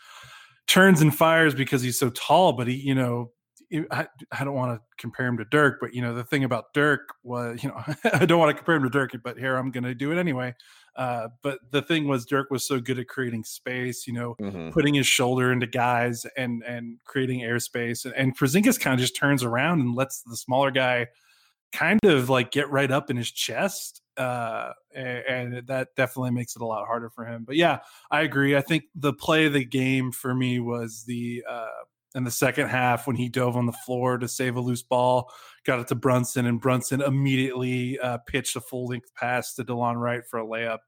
turns 0.68 1.02
and 1.02 1.16
fires 1.16 1.54
because 1.54 1.82
he's 1.82 2.00
so 2.00 2.10
tall, 2.10 2.54
but 2.54 2.68
he, 2.68 2.76
you 2.76 2.96
know, 2.96 3.32
I, 3.92 4.08
I 4.32 4.44
don't 4.44 4.54
want 4.54 4.80
to 4.80 4.82
compare 4.98 5.28
him 5.28 5.38
to 5.38 5.46
Dirk, 5.46 5.80
but 5.82 5.94
you 5.94 6.02
know 6.02 6.14
the 6.14 6.24
thing 6.24 6.44
about 6.44 6.74
Dirk 6.74 7.14
was, 7.24 7.60
you 7.64 7.70
know, 7.70 7.84
I 8.14 8.26
don't 8.26 8.40
want 8.40 8.50
to 8.50 8.56
compare 8.56 8.76
him 8.76 8.84
to 8.84 8.90
Dirk, 8.90 9.12
but 9.24 9.38
here 9.38 9.56
I'm 9.56 9.72
going 9.72 9.84
to 9.84 9.96
do 9.96 10.12
it 10.12 10.18
anyway. 10.18 10.56
Uh, 10.96 11.28
but 11.44 11.60
the 11.72 11.82
thing 11.82 12.08
was, 12.08 12.26
Dirk 12.26 12.50
was 12.50 12.68
so 12.68 12.80
good 12.80 12.98
at 12.98 13.08
creating 13.08 13.44
space, 13.44 14.08
you 14.08 14.14
know, 14.14 14.36
mm-hmm. 14.42 14.70
putting 14.70 14.96
his 14.96 15.06
shoulder 15.06 15.52
into 15.52 15.68
guys 15.68 16.26
and 16.36 16.64
and 16.64 16.98
creating 17.06 17.42
airspace. 17.42 18.06
And, 18.06 18.14
and 18.16 18.38
Porzingis 18.38 18.80
kind 18.80 18.94
of 18.94 19.00
just 19.00 19.16
turns 19.16 19.44
around 19.44 19.82
and 19.82 19.96
lets 19.96 20.22
the 20.24 20.38
smaller 20.38 20.72
guy 20.72 21.08
kind 21.72 22.04
of 22.06 22.30
like 22.30 22.52
get 22.52 22.70
right 22.72 22.90
up 22.90 23.10
in 23.10 23.18
his 23.18 23.32
chest. 23.32 24.02
Uh, 24.16 24.72
and, 24.96 25.54
and 25.54 25.68
that 25.68 25.90
definitely 25.96 26.32
makes 26.32 26.56
it 26.56 26.62
a 26.62 26.66
lot 26.66 26.88
harder 26.88 27.10
for 27.10 27.26
him. 27.26 27.44
But 27.46 27.56
yeah, 27.56 27.80
I 28.10 28.22
agree. 28.22 28.56
I 28.56 28.62
think 28.62 28.86
the 28.96 29.14
play 29.14 29.46
of 29.46 29.54
the 29.54 29.66
game 29.66 30.12
for 30.12 30.34
me 30.34 30.60
was 30.60 31.04
the 31.06 31.44
uh, 31.48 31.68
in 32.18 32.24
the 32.24 32.32
second 32.32 32.68
half 32.68 33.06
when 33.06 33.16
he 33.16 33.30
dove 33.30 33.56
on 33.56 33.68
the 33.68 33.72
floor 33.72 34.18
to 34.18 34.28
save 34.28 34.56
a 34.56 34.60
loose 34.60 34.82
ball, 34.82 35.32
got 35.66 35.80
it 35.80 35.88
to 35.88 35.96
Brunson, 35.96 36.48
and 36.48 36.60
Brunson 36.60 37.00
immediately 37.02 38.00
uh, 38.00 38.18
pitched 38.26 38.56
a 38.56 38.62
full 38.62 38.88
length 38.88 39.14
pass 39.16 39.54
to 39.54 39.64
Delon 39.64 39.96
Wright 39.96 40.24
for 40.28 40.40
a 40.40 40.46
layup. 40.46 40.80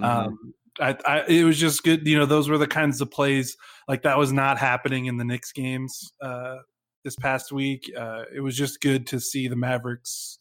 Mm-hmm. 0.00 0.04
Um, 0.04 0.54
I, 0.80 0.96
I, 1.06 1.24
it 1.28 1.44
was 1.44 1.58
just 1.58 1.84
good. 1.84 2.06
You 2.06 2.18
know, 2.18 2.26
those 2.26 2.48
were 2.48 2.58
the 2.58 2.66
kinds 2.66 3.00
of 3.00 3.10
plays 3.10 3.56
like 3.88 4.02
that 4.02 4.18
was 4.18 4.32
not 4.32 4.58
happening 4.58 5.06
in 5.06 5.18
the 5.18 5.24
Knicks 5.24 5.52
games 5.52 6.12
uh, 6.20 6.56
this 7.04 7.14
past 7.14 7.52
week. 7.52 7.90
Uh, 7.96 8.24
it 8.34 8.40
was 8.40 8.56
just 8.56 8.80
good 8.80 9.06
to 9.08 9.20
see 9.20 9.46
the 9.46 9.56
Mavericks 9.56 10.38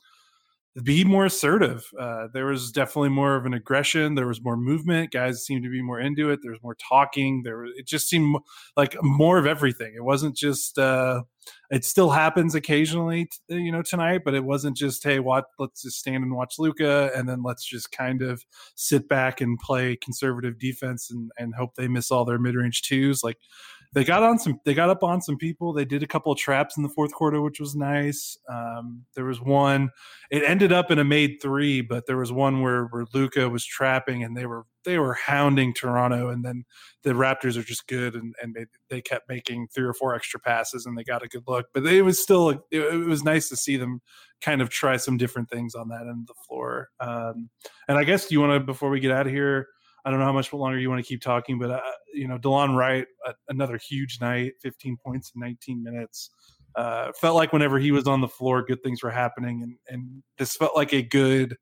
be 0.83 1.03
more 1.03 1.25
assertive. 1.25 1.83
Uh, 1.99 2.27
there 2.33 2.45
was 2.45 2.71
definitely 2.71 3.09
more 3.09 3.35
of 3.35 3.45
an 3.45 3.53
aggression. 3.53 4.15
There 4.15 4.27
was 4.27 4.41
more 4.41 4.55
movement. 4.55 5.11
Guys 5.11 5.45
seemed 5.45 5.63
to 5.63 5.69
be 5.69 5.81
more 5.81 5.99
into 5.99 6.29
it. 6.29 6.39
There 6.41 6.51
was 6.51 6.63
more 6.63 6.77
talking. 6.87 7.41
There, 7.43 7.57
was, 7.57 7.71
it 7.75 7.87
just 7.87 8.07
seemed 8.07 8.37
like 8.77 8.95
more 9.01 9.37
of 9.37 9.45
everything. 9.45 9.93
It 9.95 10.03
wasn't 10.03 10.35
just. 10.35 10.77
Uh, 10.77 11.23
it 11.71 11.83
still 11.83 12.11
happens 12.11 12.53
occasionally, 12.55 13.25
t- 13.25 13.55
you 13.55 13.71
know, 13.71 13.81
tonight, 13.81 14.21
but 14.23 14.33
it 14.33 14.45
wasn't 14.45 14.77
just 14.77 15.03
hey, 15.03 15.19
what? 15.19 15.45
Let's 15.59 15.81
just 15.81 15.99
stand 15.99 16.23
and 16.23 16.35
watch 16.35 16.55
Luka, 16.57 17.11
and 17.15 17.27
then 17.27 17.43
let's 17.43 17.65
just 17.65 17.91
kind 17.91 18.21
of 18.21 18.43
sit 18.75 19.09
back 19.09 19.41
and 19.41 19.57
play 19.59 19.97
conservative 19.97 20.57
defense 20.57 21.09
and 21.11 21.31
and 21.37 21.55
hope 21.55 21.75
they 21.75 21.87
miss 21.89 22.11
all 22.11 22.23
their 22.23 22.39
mid 22.39 22.55
range 22.55 22.83
twos. 22.83 23.23
Like 23.23 23.37
they 23.93 24.05
got 24.05 24.23
on 24.23 24.39
some 24.39 24.59
they 24.63 24.73
got 24.73 24.89
up 24.89 25.03
on 25.03 25.21
some 25.21 25.37
people. 25.37 25.73
They 25.73 25.85
did 25.85 26.01
a 26.01 26.07
couple 26.07 26.31
of 26.31 26.37
traps 26.37 26.77
in 26.77 26.83
the 26.83 26.89
fourth 26.89 27.11
quarter 27.11 27.41
which 27.41 27.59
was 27.59 27.75
nice. 27.75 28.37
Um, 28.49 29.05
there 29.15 29.25
was 29.25 29.41
one 29.41 29.89
it 30.29 30.43
ended 30.45 30.71
up 30.71 30.91
in 30.91 30.99
a 30.99 31.03
made 31.03 31.37
three 31.41 31.81
but 31.81 32.05
there 32.05 32.17
was 32.17 32.31
one 32.31 32.61
where 32.61 32.85
where 32.85 33.05
luka 33.13 33.49
was 33.49 33.65
trapping 33.65 34.23
and 34.23 34.35
they 34.35 34.45
were 34.45 34.65
they 34.85 34.97
were 34.97 35.13
hounding 35.13 35.73
toronto 35.73 36.29
and 36.29 36.43
then 36.43 36.63
the 37.03 37.11
raptors 37.11 37.57
are 37.57 37.63
just 37.63 37.87
good 37.87 38.15
and, 38.15 38.33
and 38.41 38.55
they, 38.55 38.65
they 38.89 39.01
kept 39.01 39.27
making 39.27 39.67
three 39.67 39.85
or 39.85 39.93
four 39.93 40.15
extra 40.15 40.39
passes 40.39 40.85
and 40.85 40.97
they 40.97 41.03
got 41.03 41.23
a 41.23 41.27
good 41.27 41.43
look. 41.47 41.67
But 41.73 41.85
it 41.85 42.03
was 42.03 42.21
still 42.21 42.49
it, 42.49 42.61
it 42.71 43.07
was 43.07 43.23
nice 43.23 43.49
to 43.49 43.57
see 43.57 43.75
them 43.75 44.01
kind 44.41 44.61
of 44.61 44.69
try 44.69 44.97
some 44.97 45.17
different 45.17 45.49
things 45.49 45.75
on 45.75 45.89
that 45.89 46.01
end 46.01 46.21
of 46.21 46.27
the 46.27 46.33
floor. 46.47 46.89
Um, 46.99 47.49
and 47.87 47.97
i 47.97 48.03
guess 48.03 48.27
do 48.27 48.35
you 48.35 48.41
want 48.41 48.53
to 48.53 48.59
before 48.65 48.89
we 48.89 49.01
get 49.01 49.11
out 49.11 49.27
of 49.27 49.33
here 49.33 49.67
I 50.03 50.09
don't 50.09 50.19
know 50.19 50.25
how 50.25 50.33
much 50.33 50.51
longer 50.51 50.79
you 50.79 50.89
want 50.89 51.03
to 51.03 51.07
keep 51.07 51.21
talking, 51.21 51.59
but 51.59 51.71
uh, 51.71 51.81
you 52.13 52.27
know, 52.27 52.37
Delon 52.37 52.75
Wright, 52.75 53.05
uh, 53.27 53.33
another 53.49 53.77
huge 53.77 54.19
night, 54.19 54.53
15 54.61 54.97
points 55.03 55.31
in 55.35 55.41
19 55.41 55.83
minutes. 55.83 56.29
Uh, 56.75 57.11
felt 57.19 57.35
like 57.35 57.51
whenever 57.51 57.79
he 57.79 57.91
was 57.91 58.07
on 58.07 58.21
the 58.21 58.27
floor, 58.27 58.63
good 58.63 58.81
things 58.81 59.03
were 59.03 59.11
happening, 59.11 59.61
and 59.61 59.75
and 59.89 60.23
this 60.37 60.55
felt 60.55 60.75
like 60.75 60.93
a 60.93 61.01
good, 61.01 61.57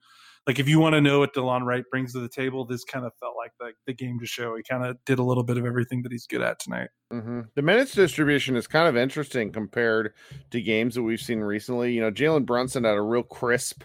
like 0.45 0.59
if 0.59 0.69
you 0.69 0.79
want 0.79 0.93
to 0.93 1.01
know 1.01 1.19
what 1.19 1.33
Delon 1.33 1.63
Wright 1.63 1.83
brings 1.89 2.13
to 2.13 2.19
the 2.19 2.29
table, 2.29 2.63
this 2.63 2.83
kind 2.83 3.05
of 3.05 3.11
felt 3.19 3.35
like 3.35 3.51
the 3.59 3.71
the 3.87 3.93
game 3.93 4.19
to 4.19 4.27
show. 4.27 4.55
He 4.55 4.61
kind 4.61 4.85
of 4.85 4.97
did 5.05 5.17
a 5.17 5.23
little 5.23 5.43
bit 5.43 5.57
of 5.57 5.65
everything 5.65 6.03
that 6.03 6.11
he's 6.11 6.27
good 6.27 6.41
at 6.41 6.59
tonight. 6.59 6.89
Mm-hmm. 7.11 7.41
The 7.55 7.61
minutes 7.61 7.95
distribution 7.95 8.55
is 8.55 8.67
kind 8.67 8.87
of 8.87 8.95
interesting 8.95 9.51
compared 9.51 10.13
to 10.51 10.61
games 10.61 10.93
that 10.93 11.03
we've 11.03 11.19
seen 11.19 11.39
recently. 11.39 11.91
You 11.93 12.01
know, 12.01 12.11
Jalen 12.11 12.45
Brunson 12.45 12.83
had 12.83 12.95
a 12.95 13.01
real 13.01 13.23
crisp 13.23 13.83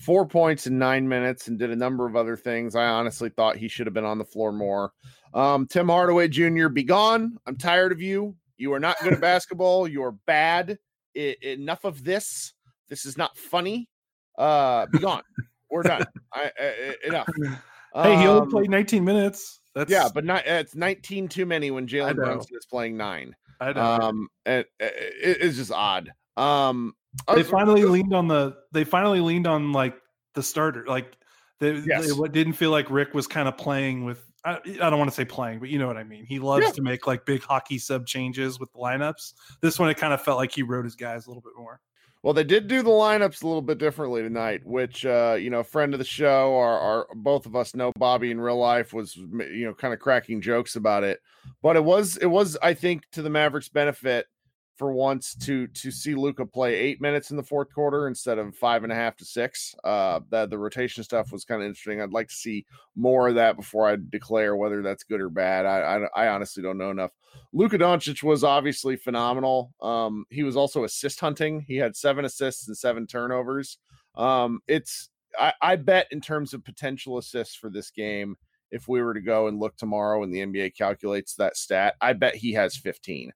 four 0.00 0.26
points 0.26 0.66
in 0.66 0.78
nine 0.78 1.06
minutes 1.06 1.48
and 1.48 1.58
did 1.58 1.70
a 1.70 1.76
number 1.76 2.06
of 2.06 2.16
other 2.16 2.36
things. 2.36 2.74
I 2.74 2.86
honestly 2.86 3.28
thought 3.28 3.56
he 3.56 3.68
should 3.68 3.86
have 3.86 3.94
been 3.94 4.04
on 4.04 4.18
the 4.18 4.24
floor 4.24 4.50
more. 4.50 4.92
Um, 5.34 5.66
Tim 5.66 5.88
Hardaway 5.88 6.28
Jr., 6.28 6.68
be 6.68 6.82
gone. 6.82 7.36
I'm 7.46 7.56
tired 7.56 7.92
of 7.92 8.00
you. 8.00 8.34
You 8.56 8.72
are 8.72 8.80
not 8.80 8.96
good 9.02 9.12
at 9.12 9.20
basketball. 9.20 9.86
You 9.86 10.02
are 10.02 10.12
bad. 10.12 10.78
I, 11.16 11.36
enough 11.42 11.84
of 11.84 12.02
this. 12.02 12.54
This 12.88 13.04
is 13.04 13.18
not 13.18 13.36
funny. 13.36 13.88
Uh, 14.38 14.86
be 14.86 14.98
gone. 14.98 15.22
We're 15.70 15.82
done. 15.82 16.04
I, 16.32 16.50
I, 16.58 16.94
enough. 17.06 17.28
Hey, 17.92 18.16
he 18.18 18.26
only 18.28 18.42
um, 18.42 18.50
played 18.52 18.70
19 18.70 19.04
minutes. 19.04 19.62
That's 19.74 19.90
yeah, 19.90 20.08
but 20.14 20.24
not 20.24 20.46
it's 20.46 20.76
19 20.76 21.26
too 21.26 21.44
many 21.44 21.72
when 21.72 21.88
Jalen 21.88 22.14
Brunson 22.14 22.56
is 22.56 22.64
playing 22.66 22.96
nine. 22.96 23.34
I 23.60 23.72
know. 23.72 23.82
Um, 23.82 24.28
it, 24.46 24.68
it, 24.78 24.92
it's 25.20 25.56
just 25.56 25.72
odd. 25.72 26.12
Um, 26.36 26.94
they 27.34 27.42
finally 27.42 27.84
leaned 27.84 28.14
on 28.14 28.28
the. 28.28 28.56
They 28.72 28.84
finally 28.84 29.20
leaned 29.20 29.46
on 29.46 29.72
like 29.72 29.96
the 30.34 30.42
starter. 30.42 30.84
Like 30.86 31.16
they, 31.58 31.74
yes. 31.74 32.14
they 32.16 32.28
didn't 32.28 32.54
feel 32.54 32.70
like 32.70 32.90
Rick 32.90 33.14
was 33.14 33.26
kind 33.26 33.48
of 33.48 33.56
playing 33.56 34.04
with. 34.04 34.24
I, 34.44 34.58
I 34.80 34.88
don't 34.88 34.98
want 34.98 35.10
to 35.10 35.14
say 35.14 35.26
playing, 35.26 35.60
but 35.60 35.68
you 35.68 35.78
know 35.78 35.86
what 35.86 35.98
I 35.98 36.04
mean. 36.04 36.24
He 36.24 36.38
loves 36.38 36.64
yeah. 36.64 36.72
to 36.72 36.82
make 36.82 37.06
like 37.06 37.26
big 37.26 37.42
hockey 37.42 37.78
sub 37.78 38.06
changes 38.06 38.58
with 38.58 38.72
the 38.72 38.78
lineups. 38.78 39.34
This 39.60 39.78
one, 39.78 39.90
it 39.90 39.98
kind 39.98 40.14
of 40.14 40.22
felt 40.22 40.38
like 40.38 40.54
he 40.54 40.62
rode 40.62 40.84
his 40.84 40.96
guys 40.96 41.26
a 41.26 41.30
little 41.30 41.42
bit 41.42 41.52
more. 41.58 41.80
Well, 42.22 42.34
they 42.34 42.44
did 42.44 42.68
do 42.68 42.82
the 42.82 42.90
lineups 42.90 43.42
a 43.42 43.46
little 43.46 43.62
bit 43.62 43.78
differently 43.78 44.22
tonight, 44.22 44.60
which 44.64 45.06
uh, 45.06 45.36
you 45.38 45.50
know, 45.50 45.62
friend 45.62 45.94
of 45.94 45.98
the 45.98 46.04
show, 46.04 46.54
our, 46.56 46.78
our 46.78 47.06
both 47.14 47.46
of 47.46 47.56
us 47.56 47.74
know 47.74 47.92
Bobby 47.98 48.30
in 48.30 48.40
real 48.40 48.58
life 48.58 48.92
was 48.92 49.16
you 49.16 49.64
know 49.64 49.74
kind 49.74 49.94
of 49.94 50.00
cracking 50.00 50.40
jokes 50.40 50.76
about 50.76 51.02
it, 51.02 51.20
but 51.62 51.76
it 51.76 51.84
was 51.84 52.16
it 52.18 52.26
was 52.26 52.58
I 52.62 52.74
think 52.74 53.04
to 53.12 53.22
the 53.22 53.30
Mavericks' 53.30 53.68
benefit 53.70 54.26
for 54.80 54.94
once 54.94 55.34
to 55.34 55.66
to 55.66 55.90
see 55.90 56.14
Luka 56.14 56.46
play 56.46 56.74
eight 56.74 57.02
minutes 57.02 57.30
in 57.30 57.36
the 57.36 57.42
fourth 57.42 57.70
quarter 57.70 58.08
instead 58.08 58.38
of 58.38 58.56
five 58.56 58.82
and 58.82 58.90
a 58.90 58.94
half 58.94 59.14
to 59.18 59.26
six. 59.26 59.74
Uh, 59.84 60.20
that 60.30 60.48
the 60.48 60.56
rotation 60.56 61.04
stuff 61.04 61.30
was 61.30 61.44
kind 61.44 61.60
of 61.60 61.68
interesting. 61.68 62.00
I'd 62.00 62.14
like 62.14 62.28
to 62.28 62.34
see 62.34 62.64
more 62.96 63.28
of 63.28 63.34
that 63.34 63.58
before 63.58 63.86
I 63.86 63.98
declare 64.08 64.56
whether 64.56 64.80
that's 64.80 65.04
good 65.04 65.20
or 65.20 65.28
bad. 65.28 65.66
I 65.66 66.06
I, 66.16 66.24
I 66.24 66.28
honestly 66.28 66.62
don't 66.62 66.78
know 66.78 66.90
enough. 66.90 67.10
Luka 67.52 67.76
Doncic 67.76 68.22
was 68.22 68.42
obviously 68.42 68.96
phenomenal. 68.96 69.74
Um, 69.82 70.24
he 70.30 70.44
was 70.44 70.56
also 70.56 70.84
assist 70.84 71.20
hunting. 71.20 71.60
He 71.68 71.76
had 71.76 71.94
seven 71.94 72.24
assists 72.24 72.66
and 72.66 72.74
seven 72.74 73.06
turnovers. 73.06 73.76
Um, 74.14 74.60
it's 74.66 75.10
I, 75.38 75.52
I 75.60 75.76
bet 75.76 76.06
in 76.10 76.22
terms 76.22 76.54
of 76.54 76.64
potential 76.64 77.18
assists 77.18 77.54
for 77.54 77.68
this 77.68 77.90
game. 77.90 78.34
If 78.70 78.88
we 78.88 79.02
were 79.02 79.12
to 79.12 79.20
go 79.20 79.48
and 79.48 79.58
look 79.58 79.76
tomorrow 79.76 80.22
and 80.22 80.32
the 80.32 80.38
NBA 80.38 80.74
calculates 80.74 81.34
that 81.34 81.58
stat, 81.58 81.96
I 82.00 82.14
bet 82.14 82.34
he 82.34 82.52
has 82.54 82.76
15 82.76 83.30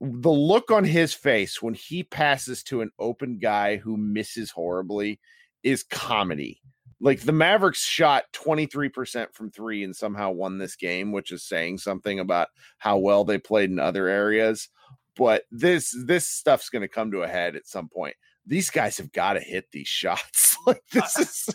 the 0.00 0.30
look 0.30 0.70
on 0.70 0.84
his 0.84 1.14
face 1.14 1.62
when 1.62 1.74
he 1.74 2.02
passes 2.02 2.62
to 2.64 2.80
an 2.80 2.90
open 2.98 3.38
guy 3.38 3.76
who 3.76 3.96
misses 3.96 4.50
horribly 4.50 5.20
is 5.62 5.84
comedy. 5.84 6.60
Like 7.00 7.20
the 7.20 7.32
Mavericks 7.32 7.84
shot 7.84 8.24
23% 8.32 9.34
from 9.34 9.50
three 9.50 9.84
and 9.84 9.94
somehow 9.94 10.30
won 10.30 10.58
this 10.58 10.76
game, 10.76 11.12
which 11.12 11.32
is 11.32 11.44
saying 11.44 11.78
something 11.78 12.20
about 12.20 12.48
how 12.78 12.98
well 12.98 13.24
they 13.24 13.38
played 13.38 13.70
in 13.70 13.78
other 13.78 14.08
areas. 14.08 14.68
But 15.16 15.44
this 15.50 15.94
this 16.06 16.26
stuff's 16.26 16.70
going 16.70 16.82
to 16.82 16.88
come 16.88 17.10
to 17.10 17.22
a 17.22 17.28
head 17.28 17.54
at 17.54 17.66
some 17.66 17.88
point. 17.88 18.14
These 18.46 18.70
guys 18.70 18.96
have 18.96 19.12
got 19.12 19.34
to 19.34 19.40
hit 19.40 19.66
these 19.72 19.88
shots. 19.88 20.56
like 20.66 20.82
this 20.92 21.18
is 21.18 21.48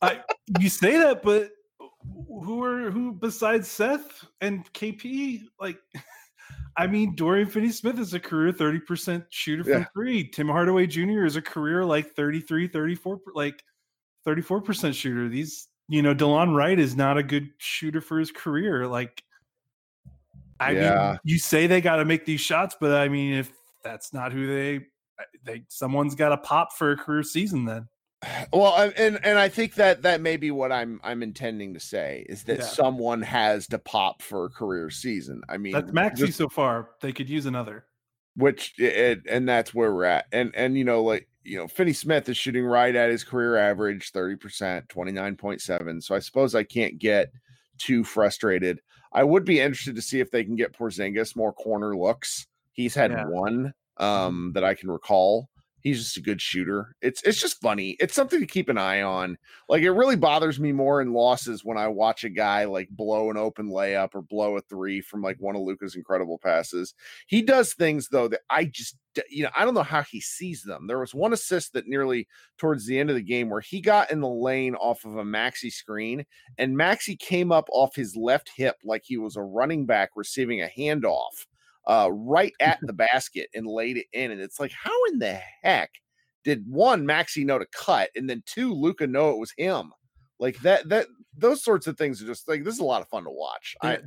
I, 0.00 0.20
you 0.60 0.68
say 0.68 0.98
that, 0.98 1.22
but 1.22 1.50
who 2.04 2.62
are 2.62 2.90
who 2.90 3.12
besides 3.12 3.68
Seth 3.68 4.24
and 4.40 4.70
KP? 4.72 5.42
Like 5.60 5.78
I 6.76 6.86
mean, 6.86 7.14
Dorian 7.14 7.48
Finney 7.48 7.70
Smith 7.70 7.98
is 7.98 8.14
a 8.14 8.20
career 8.20 8.52
30% 8.52 9.26
shooter 9.30 9.64
from 9.64 9.72
yeah. 9.72 9.86
three. 9.92 10.28
Tim 10.28 10.48
Hardaway 10.48 10.86
Jr. 10.86 11.24
is 11.24 11.36
a 11.36 11.42
career 11.42 11.84
like 11.84 12.14
33, 12.14 12.68
34, 12.68 13.20
like 13.34 13.62
34% 14.26 14.94
shooter. 14.94 15.28
These, 15.28 15.68
you 15.88 16.00
know, 16.00 16.14
Delon 16.14 16.54
Wright 16.56 16.78
is 16.78 16.96
not 16.96 17.18
a 17.18 17.22
good 17.22 17.50
shooter 17.58 18.00
for 18.00 18.18
his 18.18 18.30
career. 18.30 18.86
Like, 18.86 19.22
I 20.60 20.72
yeah. 20.72 21.10
mean, 21.10 21.18
you 21.24 21.38
say 21.38 21.66
they 21.66 21.80
got 21.80 21.96
to 21.96 22.04
make 22.04 22.24
these 22.24 22.40
shots, 22.40 22.74
but 22.80 22.92
I 22.92 23.08
mean, 23.08 23.34
if 23.34 23.52
that's 23.84 24.14
not 24.14 24.32
who 24.32 24.46
they, 24.46 24.86
they, 25.44 25.64
someone's 25.68 26.14
got 26.14 26.30
to 26.30 26.38
pop 26.38 26.72
for 26.72 26.92
a 26.92 26.96
career 26.96 27.22
season 27.22 27.64
then. 27.66 27.88
Well, 28.52 28.92
and 28.96 29.18
and 29.24 29.38
I 29.38 29.48
think 29.48 29.74
that 29.74 30.02
that 30.02 30.20
may 30.20 30.36
be 30.36 30.50
what 30.50 30.70
I'm 30.70 31.00
I'm 31.02 31.22
intending 31.22 31.74
to 31.74 31.80
say 31.80 32.24
is 32.28 32.44
that 32.44 32.58
yeah. 32.58 32.64
someone 32.64 33.22
has 33.22 33.66
to 33.68 33.78
pop 33.78 34.22
for 34.22 34.44
a 34.44 34.50
career 34.50 34.90
season. 34.90 35.42
I 35.48 35.56
mean, 35.56 35.72
that's 35.72 35.90
Maxi 35.90 36.32
so 36.32 36.48
far. 36.48 36.90
They 37.00 37.12
could 37.12 37.28
use 37.28 37.46
another. 37.46 37.84
Which 38.36 38.74
it, 38.78 39.22
and 39.28 39.48
that's 39.48 39.74
where 39.74 39.92
we're 39.92 40.04
at. 40.04 40.26
And 40.32 40.54
and 40.54 40.78
you 40.78 40.84
know, 40.84 41.02
like 41.02 41.28
you 41.42 41.58
know, 41.58 41.66
Finney 41.66 41.92
Smith 41.92 42.28
is 42.28 42.36
shooting 42.36 42.64
right 42.64 42.94
at 42.94 43.10
his 43.10 43.24
career 43.24 43.56
average, 43.56 44.10
thirty 44.12 44.36
percent, 44.36 44.88
twenty 44.88 45.12
nine 45.12 45.36
point 45.36 45.60
seven. 45.60 46.00
So 46.00 46.14
I 46.14 46.20
suppose 46.20 46.54
I 46.54 46.62
can't 46.62 46.98
get 46.98 47.32
too 47.78 48.04
frustrated. 48.04 48.80
I 49.12 49.24
would 49.24 49.44
be 49.44 49.60
interested 49.60 49.96
to 49.96 50.02
see 50.02 50.20
if 50.20 50.30
they 50.30 50.44
can 50.44 50.56
get 50.56 50.76
Porzingis 50.76 51.36
more 51.36 51.52
corner 51.52 51.96
looks. 51.96 52.46
He's 52.72 52.94
had 52.94 53.10
yeah. 53.10 53.26
one 53.26 53.74
mm-hmm. 53.98 54.04
um, 54.04 54.52
that 54.54 54.64
I 54.64 54.74
can 54.74 54.90
recall 54.90 55.50
he's 55.82 56.02
just 56.02 56.16
a 56.16 56.22
good 56.22 56.40
shooter. 56.40 56.94
It's 57.02 57.22
it's 57.22 57.40
just 57.40 57.60
funny. 57.60 57.96
It's 58.00 58.14
something 58.14 58.40
to 58.40 58.46
keep 58.46 58.68
an 58.68 58.78
eye 58.78 59.02
on. 59.02 59.36
Like 59.68 59.82
it 59.82 59.90
really 59.90 60.16
bothers 60.16 60.58
me 60.58 60.72
more 60.72 61.02
in 61.02 61.12
losses 61.12 61.64
when 61.64 61.76
I 61.76 61.88
watch 61.88 62.24
a 62.24 62.30
guy 62.30 62.64
like 62.64 62.88
blow 62.90 63.30
an 63.30 63.36
open 63.36 63.68
layup 63.68 64.10
or 64.14 64.22
blow 64.22 64.56
a 64.56 64.60
three 64.62 65.00
from 65.00 65.22
like 65.22 65.36
one 65.40 65.56
of 65.56 65.62
Luka's 65.62 65.96
incredible 65.96 66.38
passes. 66.38 66.94
He 67.26 67.42
does 67.42 67.74
things 67.74 68.08
though 68.08 68.28
that 68.28 68.42
I 68.48 68.64
just 68.64 68.96
you 69.28 69.42
know, 69.42 69.50
I 69.54 69.66
don't 69.66 69.74
know 69.74 69.82
how 69.82 70.02
he 70.02 70.20
sees 70.20 70.62
them. 70.62 70.86
There 70.86 70.98
was 70.98 71.14
one 71.14 71.34
assist 71.34 71.74
that 71.74 71.86
nearly 71.86 72.26
towards 72.56 72.86
the 72.86 72.98
end 72.98 73.10
of 73.10 73.16
the 73.16 73.22
game 73.22 73.50
where 73.50 73.60
he 73.60 73.80
got 73.80 74.10
in 74.10 74.20
the 74.20 74.28
lane 74.28 74.74
off 74.76 75.04
of 75.04 75.16
a 75.16 75.24
maxi 75.24 75.70
screen 75.70 76.24
and 76.56 76.76
Maxi 76.76 77.18
came 77.18 77.52
up 77.52 77.68
off 77.72 77.94
his 77.94 78.16
left 78.16 78.50
hip 78.56 78.76
like 78.84 79.02
he 79.04 79.18
was 79.18 79.36
a 79.36 79.42
running 79.42 79.84
back 79.84 80.10
receiving 80.16 80.62
a 80.62 80.70
handoff 80.78 81.46
uh, 81.86 82.10
right 82.12 82.52
at 82.60 82.78
the 82.82 82.92
basket 82.92 83.48
and 83.54 83.66
laid 83.66 83.96
it 83.96 84.06
in. 84.12 84.30
And 84.30 84.40
it's 84.40 84.60
like, 84.60 84.72
how 84.72 84.96
in 85.12 85.18
the 85.18 85.40
heck 85.62 85.90
did 86.44 86.64
one 86.68 87.06
Maxi 87.06 87.44
know 87.44 87.58
to 87.58 87.66
cut, 87.74 88.10
and 88.16 88.28
then 88.28 88.42
two 88.46 88.72
Luka 88.72 89.06
know 89.06 89.30
it 89.30 89.38
was 89.38 89.52
him? 89.56 89.92
Like 90.38 90.58
that, 90.60 90.88
that 90.88 91.06
those 91.36 91.62
sorts 91.62 91.86
of 91.86 91.96
things 91.96 92.22
are 92.22 92.26
just 92.26 92.48
like 92.48 92.64
this 92.64 92.74
is 92.74 92.80
a 92.80 92.84
lot 92.84 93.02
of 93.02 93.08
fun 93.08 93.24
to 93.24 93.30
watch. 93.30 93.76
I, 93.82 93.98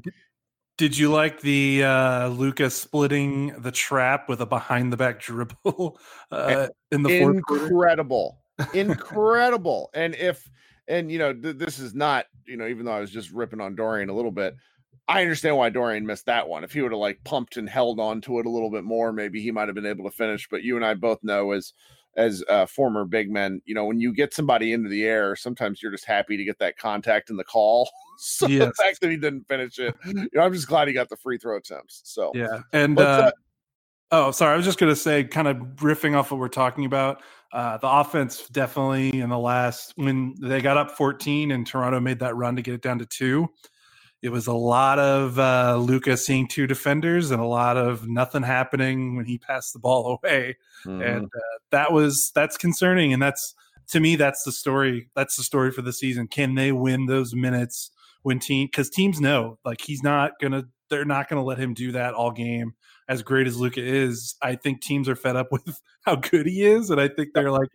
did 0.77 0.97
you 0.97 1.09
like 1.09 1.39
the 1.39 1.83
uh, 1.83 2.27
Luka 2.29 2.69
splitting 2.69 3.55
the 3.61 3.71
trap 3.71 4.27
with 4.27 4.41
a 4.41 4.45
behind 4.45 4.91
the 4.91 4.97
back 4.97 5.21
dribble 5.21 5.97
uh, 6.31 6.67
in 6.91 7.01
the 7.01 7.21
incredible, 7.21 8.39
incredible? 8.73 9.89
And 9.93 10.15
if 10.15 10.49
and 10.87 11.09
you 11.09 11.17
know 11.17 11.33
th- 11.33 11.57
this 11.57 11.79
is 11.79 11.93
not 11.93 12.25
you 12.45 12.57
know 12.57 12.67
even 12.67 12.85
though 12.85 12.91
I 12.91 12.99
was 12.99 13.11
just 13.11 13.31
ripping 13.31 13.61
on 13.61 13.75
Dorian 13.75 14.09
a 14.09 14.13
little 14.13 14.31
bit, 14.31 14.55
I 15.07 15.21
understand 15.21 15.57
why 15.57 15.69
Dorian 15.69 16.05
missed 16.05 16.25
that 16.25 16.47
one. 16.47 16.63
If 16.63 16.73
he 16.73 16.81
would 16.81 16.91
have 16.91 16.99
like 16.99 17.23
pumped 17.23 17.57
and 17.57 17.69
held 17.69 17.99
on 17.99 18.21
to 18.21 18.39
it 18.39 18.45
a 18.45 18.49
little 18.49 18.71
bit 18.71 18.83
more, 18.83 19.13
maybe 19.13 19.39
he 19.41 19.51
might 19.51 19.67
have 19.67 19.75
been 19.75 19.85
able 19.85 20.09
to 20.09 20.15
finish. 20.15 20.47
But 20.49 20.63
you 20.63 20.75
and 20.75 20.85
I 20.85 20.95
both 20.95 21.23
know 21.23 21.51
as 21.51 21.73
as 22.17 22.43
uh, 22.49 22.65
former 22.65 23.05
big 23.05 23.29
men, 23.29 23.61
you 23.65 23.75
know, 23.75 23.85
when 23.85 23.99
you 23.99 24.13
get 24.13 24.33
somebody 24.33 24.71
into 24.73 24.89
the 24.89 25.03
air, 25.03 25.35
sometimes 25.35 25.81
you're 25.81 25.91
just 25.91 26.05
happy 26.05 26.37
to 26.37 26.45
get 26.45 26.57
that 26.59 26.77
contact 26.77 27.29
in 27.29 27.35
the 27.35 27.43
call. 27.43 27.89
so 28.17 28.47
yes. 28.47 28.65
the 28.65 28.83
fact 28.83 29.01
that 29.01 29.11
he 29.11 29.17
didn't 29.17 29.47
finish 29.47 29.77
it, 29.77 29.93
you 30.05 30.29
know, 30.33 30.41
I'm 30.41 30.53
just 30.53 30.67
glad 30.67 30.87
he 30.87 30.93
got 30.93 31.09
the 31.09 31.17
free 31.17 31.37
throw 31.37 31.57
attempts. 31.57 32.01
So 32.05 32.31
yeah, 32.33 32.61
and 32.73 32.99
uh, 32.99 33.31
oh, 34.11 34.31
sorry, 34.31 34.53
I 34.53 34.57
was 34.57 34.65
just 34.65 34.79
gonna 34.79 34.95
say, 34.95 35.23
kind 35.23 35.47
of 35.47 35.57
riffing 35.77 36.15
off 36.15 36.31
what 36.31 36.39
we're 36.39 36.47
talking 36.47 36.85
about. 36.85 37.21
Uh, 37.51 37.77
the 37.77 37.87
offense 37.87 38.47
definitely 38.49 39.19
in 39.19 39.29
the 39.29 39.37
last 39.37 39.93
when 39.95 40.35
they 40.41 40.61
got 40.61 40.77
up 40.77 40.91
14 40.91 41.51
and 41.51 41.65
Toronto 41.65 41.99
made 41.99 42.19
that 42.19 42.35
run 42.35 42.55
to 42.55 42.61
get 42.61 42.73
it 42.73 42.81
down 42.81 42.99
to 42.99 43.05
two 43.05 43.47
it 44.25 44.31
was 44.31 44.47
a 44.47 44.53
lot 44.53 44.97
of 44.97 45.37
uh, 45.37 45.77
Luka 45.77 46.17
seeing 46.17 46.47
two 46.47 46.65
defenders 46.65 47.29
and 47.29 47.39
a 47.39 47.45
lot 47.45 47.77
of 47.77 48.07
nothing 48.07 48.41
happening 48.41 49.15
when 49.15 49.25
he 49.25 49.37
passed 49.37 49.71
the 49.73 49.79
ball 49.79 50.19
away, 50.23 50.57
mm-hmm. 50.83 50.99
and 50.99 51.25
uh, 51.25 51.57
that 51.69 51.93
was 51.93 52.31
that's 52.33 52.57
concerning. 52.57 53.13
And 53.13 53.21
that's 53.21 53.53
to 53.89 53.99
me, 53.99 54.15
that's 54.15 54.43
the 54.43 54.51
story. 54.51 55.09
That's 55.15 55.35
the 55.35 55.43
story 55.43 55.71
for 55.71 55.83
the 55.83 55.93
season. 55.93 56.27
Can 56.27 56.55
they 56.55 56.71
win 56.71 57.05
those 57.05 57.35
minutes 57.35 57.91
when 58.23 58.39
team? 58.39 58.65
Because 58.65 58.89
teams 58.89 59.21
know, 59.21 59.59
like 59.63 59.81
he's 59.81 60.01
not 60.01 60.31
gonna, 60.41 60.63
they're 60.89 61.05
not 61.05 61.29
gonna 61.29 61.43
let 61.43 61.59
him 61.59 61.75
do 61.75 61.91
that 61.91 62.15
all 62.15 62.31
game. 62.31 62.73
As 63.07 63.21
great 63.21 63.45
as 63.45 63.57
Luka 63.57 63.83
is, 63.83 64.33
I 64.41 64.55
think 64.55 64.81
teams 64.81 65.07
are 65.07 65.15
fed 65.15 65.35
up 65.35 65.49
with 65.51 65.79
how 66.01 66.15
good 66.15 66.47
he 66.47 66.63
is, 66.63 66.89
and 66.89 66.99
I 66.99 67.09
think 67.09 67.29
they're 67.35 67.51
like, 67.51 67.69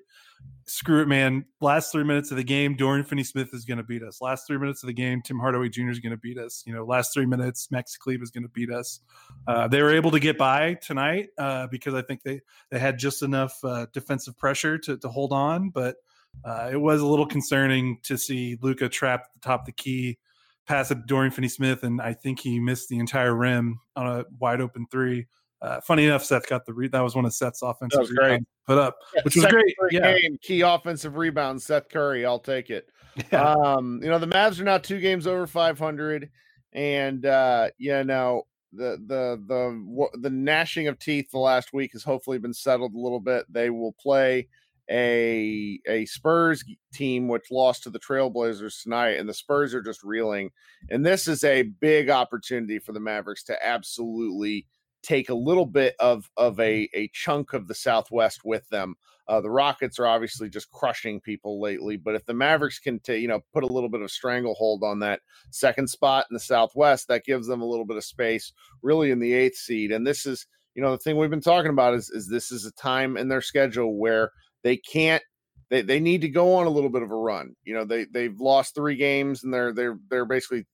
screw 0.70 1.02
it, 1.02 1.08
man. 1.08 1.44
Last 1.60 1.90
three 1.90 2.04
minutes 2.04 2.30
of 2.30 2.36
the 2.36 2.44
game, 2.44 2.76
Dorian 2.76 3.04
Finney 3.04 3.24
Smith 3.24 3.48
is 3.52 3.64
going 3.64 3.78
to 3.78 3.84
beat 3.84 4.02
us. 4.02 4.20
Last 4.20 4.46
three 4.46 4.58
minutes 4.58 4.82
of 4.82 4.86
the 4.86 4.92
game, 4.92 5.20
Tim 5.22 5.38
Hardaway 5.38 5.68
Jr. 5.68 5.90
is 5.90 5.98
going 5.98 6.12
to 6.12 6.16
beat 6.16 6.38
us. 6.38 6.62
You 6.66 6.74
know, 6.74 6.84
last 6.84 7.12
three 7.12 7.26
minutes, 7.26 7.70
Max 7.70 7.96
Kleber 7.96 8.22
is 8.22 8.30
going 8.30 8.44
to 8.44 8.48
beat 8.50 8.70
us. 8.70 9.00
Uh, 9.48 9.66
they 9.66 9.82
were 9.82 9.92
able 9.92 10.12
to 10.12 10.20
get 10.20 10.38
by 10.38 10.74
tonight 10.74 11.30
uh, 11.38 11.66
because 11.70 11.94
I 11.94 12.02
think 12.02 12.22
they 12.22 12.40
they 12.70 12.78
had 12.78 12.98
just 12.98 13.22
enough 13.22 13.58
uh, 13.64 13.86
defensive 13.92 14.36
pressure 14.38 14.78
to, 14.78 14.96
to 14.98 15.08
hold 15.08 15.32
on, 15.32 15.70
but 15.70 15.96
uh, 16.44 16.70
it 16.72 16.80
was 16.80 17.00
a 17.00 17.06
little 17.06 17.26
concerning 17.26 17.98
to 18.04 18.16
see 18.16 18.56
Luka 18.62 18.88
trapped 18.88 19.26
at 19.26 19.42
the 19.42 19.46
top 19.46 19.60
of 19.60 19.66
the 19.66 19.72
key, 19.72 20.18
pass 20.66 20.90
it 20.90 20.94
to 20.94 21.02
Dorian 21.06 21.32
Finney 21.32 21.48
Smith, 21.48 21.82
and 21.82 22.00
I 22.00 22.14
think 22.14 22.38
he 22.38 22.60
missed 22.60 22.88
the 22.88 22.98
entire 22.98 23.34
rim 23.34 23.80
on 23.96 24.06
a 24.06 24.24
wide 24.38 24.60
open 24.60 24.86
three. 24.90 25.26
Uh, 25.62 25.80
funny 25.80 26.06
enough, 26.06 26.24
Seth 26.24 26.48
got 26.48 26.64
the 26.64 26.72
read. 26.72 26.92
That 26.92 27.02
was 27.02 27.14
one 27.14 27.26
of 27.26 27.34
Seth's 27.34 27.62
offensive 27.62 28.08
rebounds 28.10 28.46
put 28.66 28.78
up, 28.78 28.96
yeah, 29.14 29.22
which 29.24 29.36
was 29.36 29.46
great. 29.46 29.74
Yeah. 29.90 30.18
Game, 30.18 30.38
key 30.40 30.62
offensive 30.62 31.16
rebound, 31.16 31.60
Seth 31.60 31.88
Curry. 31.88 32.24
I'll 32.24 32.38
take 32.38 32.70
it. 32.70 32.86
Yeah. 33.32 33.52
Um, 33.52 34.00
you 34.02 34.08
know, 34.08 34.20
the 34.20 34.28
Mavs 34.28 34.60
are 34.60 34.64
now 34.64 34.78
two 34.78 35.00
games 35.00 35.26
over 35.26 35.46
500, 35.46 36.30
and 36.72 37.26
uh, 37.26 37.68
you 37.76 38.04
know 38.04 38.44
the 38.72 38.98
the 39.06 39.42
the 39.46 40.20
the 40.20 40.30
gnashing 40.30 40.86
of 40.86 40.98
teeth 40.98 41.30
the 41.30 41.38
last 41.38 41.72
week 41.72 41.92
has 41.92 42.04
hopefully 42.04 42.38
been 42.38 42.54
settled 42.54 42.94
a 42.94 42.98
little 42.98 43.20
bit. 43.20 43.44
They 43.52 43.68
will 43.68 43.92
play 44.00 44.48
a 44.90 45.80
a 45.86 46.06
Spurs 46.06 46.64
team 46.92 47.28
which 47.28 47.50
lost 47.50 47.82
to 47.82 47.90
the 47.90 47.98
Trailblazers 47.98 48.82
tonight, 48.82 49.18
and 49.18 49.28
the 49.28 49.34
Spurs 49.34 49.74
are 49.74 49.82
just 49.82 50.02
reeling. 50.02 50.50
And 50.88 51.04
this 51.04 51.28
is 51.28 51.44
a 51.44 51.62
big 51.62 52.10
opportunity 52.10 52.78
for 52.78 52.92
the 52.92 53.00
Mavericks 53.00 53.44
to 53.44 53.66
absolutely 53.66 54.66
take 55.02 55.28
a 55.28 55.34
little 55.34 55.66
bit 55.66 55.94
of 56.00 56.30
of 56.36 56.58
a 56.60 56.88
a 56.94 57.08
chunk 57.12 57.52
of 57.52 57.68
the 57.68 57.74
Southwest 57.74 58.40
with 58.44 58.68
them. 58.68 58.94
Uh, 59.28 59.40
the 59.40 59.50
Rockets 59.50 59.98
are 60.00 60.08
obviously 60.08 60.48
just 60.48 60.70
crushing 60.72 61.20
people 61.20 61.60
lately, 61.60 61.96
but 61.96 62.16
if 62.16 62.24
the 62.26 62.34
Mavericks 62.34 62.80
can, 62.80 62.98
t- 62.98 63.18
you 63.18 63.28
know, 63.28 63.40
put 63.52 63.62
a 63.62 63.68
little 63.68 63.88
bit 63.88 64.00
of 64.00 64.10
stranglehold 64.10 64.82
on 64.82 64.98
that 65.00 65.20
second 65.50 65.88
spot 65.88 66.26
in 66.28 66.34
the 66.34 66.40
Southwest, 66.40 67.06
that 67.06 67.24
gives 67.24 67.46
them 67.46 67.62
a 67.62 67.66
little 67.66 67.84
bit 67.84 67.96
of 67.96 68.02
space, 68.02 68.52
really 68.82 69.12
in 69.12 69.20
the 69.20 69.32
eighth 69.32 69.54
seed. 69.54 69.92
And 69.92 70.04
this 70.04 70.26
is, 70.26 70.46
you 70.74 70.82
know, 70.82 70.90
the 70.90 70.98
thing 70.98 71.16
we've 71.16 71.30
been 71.30 71.40
talking 71.40 71.70
about 71.70 71.94
is 71.94 72.10
is 72.10 72.28
this 72.28 72.50
is 72.50 72.64
a 72.66 72.72
time 72.72 73.16
in 73.16 73.28
their 73.28 73.40
schedule 73.40 73.96
where 73.96 74.32
they 74.64 74.76
can't 74.76 75.22
they, 75.70 75.82
they 75.82 76.00
need 76.00 76.20
to 76.22 76.28
go 76.28 76.56
on 76.56 76.66
a 76.66 76.70
little 76.70 76.90
bit 76.90 77.02
of 77.02 77.12
a 77.12 77.16
run. 77.16 77.54
You 77.64 77.74
know, 77.74 77.84
they 77.84 78.06
they've 78.06 78.38
lost 78.38 78.74
three 78.74 78.96
games 78.96 79.44
and 79.44 79.54
they're 79.54 79.72
they're 79.72 79.98
they're 80.10 80.24
basically 80.24 80.66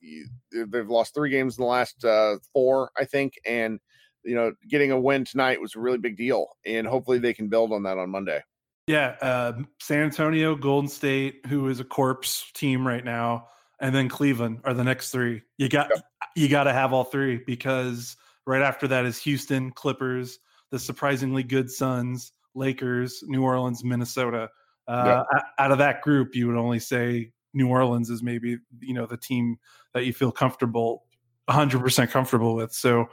they've 0.51 0.89
lost 0.89 1.15
three 1.15 1.31
games 1.31 1.59
in 1.59 1.63
the 1.63 1.69
last 1.69 2.05
uh, 2.05 2.37
four, 2.55 2.91
I 2.99 3.05
think, 3.05 3.35
and 3.47 3.79
you 4.27 4.35
know, 4.35 4.53
getting 4.69 4.91
a 4.91 5.01
win 5.01 5.25
tonight 5.25 5.61
was 5.61 5.75
a 5.75 5.81
really 5.81 5.99
big 5.99 6.17
deal, 6.17 6.49
and 6.67 6.87
hopefully 6.87 7.19
they 7.19 7.33
can 7.33 7.49
build 7.49 7.73
on 7.73 7.85
that 7.85 7.99
on 7.99 8.11
Monday. 8.11 8.43
Yeah, 8.87 9.17
uh, 9.21 9.53
San 9.81 10.03
Antonio, 10.03 10.55
Golden 10.55 10.89
State, 10.89 11.45
who 11.47 11.69
is 11.69 11.81
a 11.81 11.85
corpse 11.85 12.51
team 12.55 12.87
right 12.87 13.05
now, 13.05 13.49
and 13.81 13.95
then 13.95 14.09
Cleveland 14.09 14.61
are 14.65 14.75
the 14.75 14.85
next 14.85 15.11
three. 15.11 15.43
You 15.59 15.69
got 15.69 15.91
yep. 15.93 16.05
you 16.37 16.49
got 16.49 16.65
to 16.65 16.73
have 16.73 16.93
all 16.93 17.05
three 17.05 17.39
because 17.47 18.17
right 18.47 18.63
after 18.63 18.87
that 18.89 19.05
is 19.05 19.19
Houston, 19.19 19.73
Clippers, 19.73 20.39
the 20.71 20.79
surprisingly 20.79 21.43
good 21.43 21.71
Suns, 21.71 22.33
Lakers, 22.55 23.23
New 23.27 23.43
Orleans, 23.43 23.83
Minnesota. 23.83 24.51
Uh, 24.87 25.25
yep. 25.33 25.43
Out 25.59 25.73
of 25.73 25.79
that 25.79 26.03
group, 26.03 26.37
you 26.37 26.47
would 26.47 26.57
only 26.57 26.79
say 26.79 27.33
New 27.55 27.69
Orleans 27.69 28.09
is 28.09 28.23
maybe 28.23 28.59
you 28.81 28.95
know 28.95 29.07
the 29.07 29.17
team 29.17 29.57
that 29.95 30.05
you 30.05 30.13
feel 30.13 30.31
comfortable, 30.31 31.05
100% 31.49 32.11
comfortable 32.11 32.55
with. 32.55 32.73
So 32.73 33.09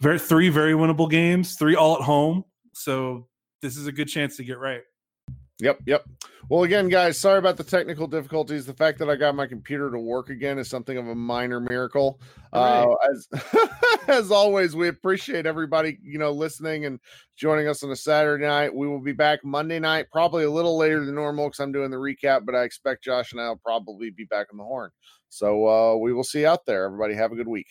very 0.00 0.18
three 0.18 0.48
very 0.48 0.72
winnable 0.72 1.10
games, 1.10 1.56
three 1.56 1.76
all 1.76 1.96
at 1.96 2.02
home. 2.02 2.44
So 2.72 3.28
this 3.62 3.76
is 3.76 3.86
a 3.86 3.92
good 3.92 4.08
chance 4.08 4.36
to 4.36 4.44
get 4.44 4.58
right. 4.58 4.82
Yep, 5.60 5.80
yep. 5.86 6.04
Well, 6.48 6.64
again, 6.64 6.88
guys, 6.88 7.16
sorry 7.16 7.38
about 7.38 7.56
the 7.56 7.64
technical 7.64 8.08
difficulties. 8.08 8.66
The 8.66 8.74
fact 8.74 8.98
that 8.98 9.08
I 9.08 9.14
got 9.14 9.36
my 9.36 9.46
computer 9.46 9.90
to 9.90 9.98
work 9.98 10.28
again 10.28 10.58
is 10.58 10.68
something 10.68 10.98
of 10.98 11.06
a 11.06 11.14
minor 11.14 11.60
miracle. 11.60 12.20
Right. 12.52 12.82
Uh, 12.82 12.94
as 13.10 13.28
as 14.08 14.30
always, 14.32 14.74
we 14.74 14.88
appreciate 14.88 15.46
everybody, 15.46 15.98
you 16.02 16.18
know, 16.18 16.32
listening 16.32 16.86
and 16.86 16.98
joining 17.36 17.68
us 17.68 17.84
on 17.84 17.90
a 17.92 17.96
Saturday 17.96 18.44
night. 18.44 18.74
We 18.74 18.88
will 18.88 19.00
be 19.00 19.12
back 19.12 19.44
Monday 19.44 19.78
night, 19.78 20.06
probably 20.12 20.44
a 20.44 20.50
little 20.50 20.76
later 20.76 21.04
than 21.04 21.14
normal 21.14 21.46
because 21.46 21.60
I'm 21.60 21.72
doing 21.72 21.90
the 21.90 21.96
recap, 21.98 22.44
but 22.44 22.56
I 22.56 22.64
expect 22.64 23.04
Josh 23.04 23.30
and 23.30 23.40
I 23.40 23.48
will 23.48 23.60
probably 23.64 24.10
be 24.10 24.24
back 24.24 24.48
on 24.50 24.58
the 24.58 24.64
horn. 24.64 24.90
So 25.28 25.66
uh, 25.66 25.96
we 25.96 26.12
will 26.12 26.24
see 26.24 26.40
you 26.40 26.48
out 26.48 26.66
there. 26.66 26.84
Everybody, 26.84 27.14
have 27.14 27.32
a 27.32 27.36
good 27.36 27.48
week. 27.48 27.68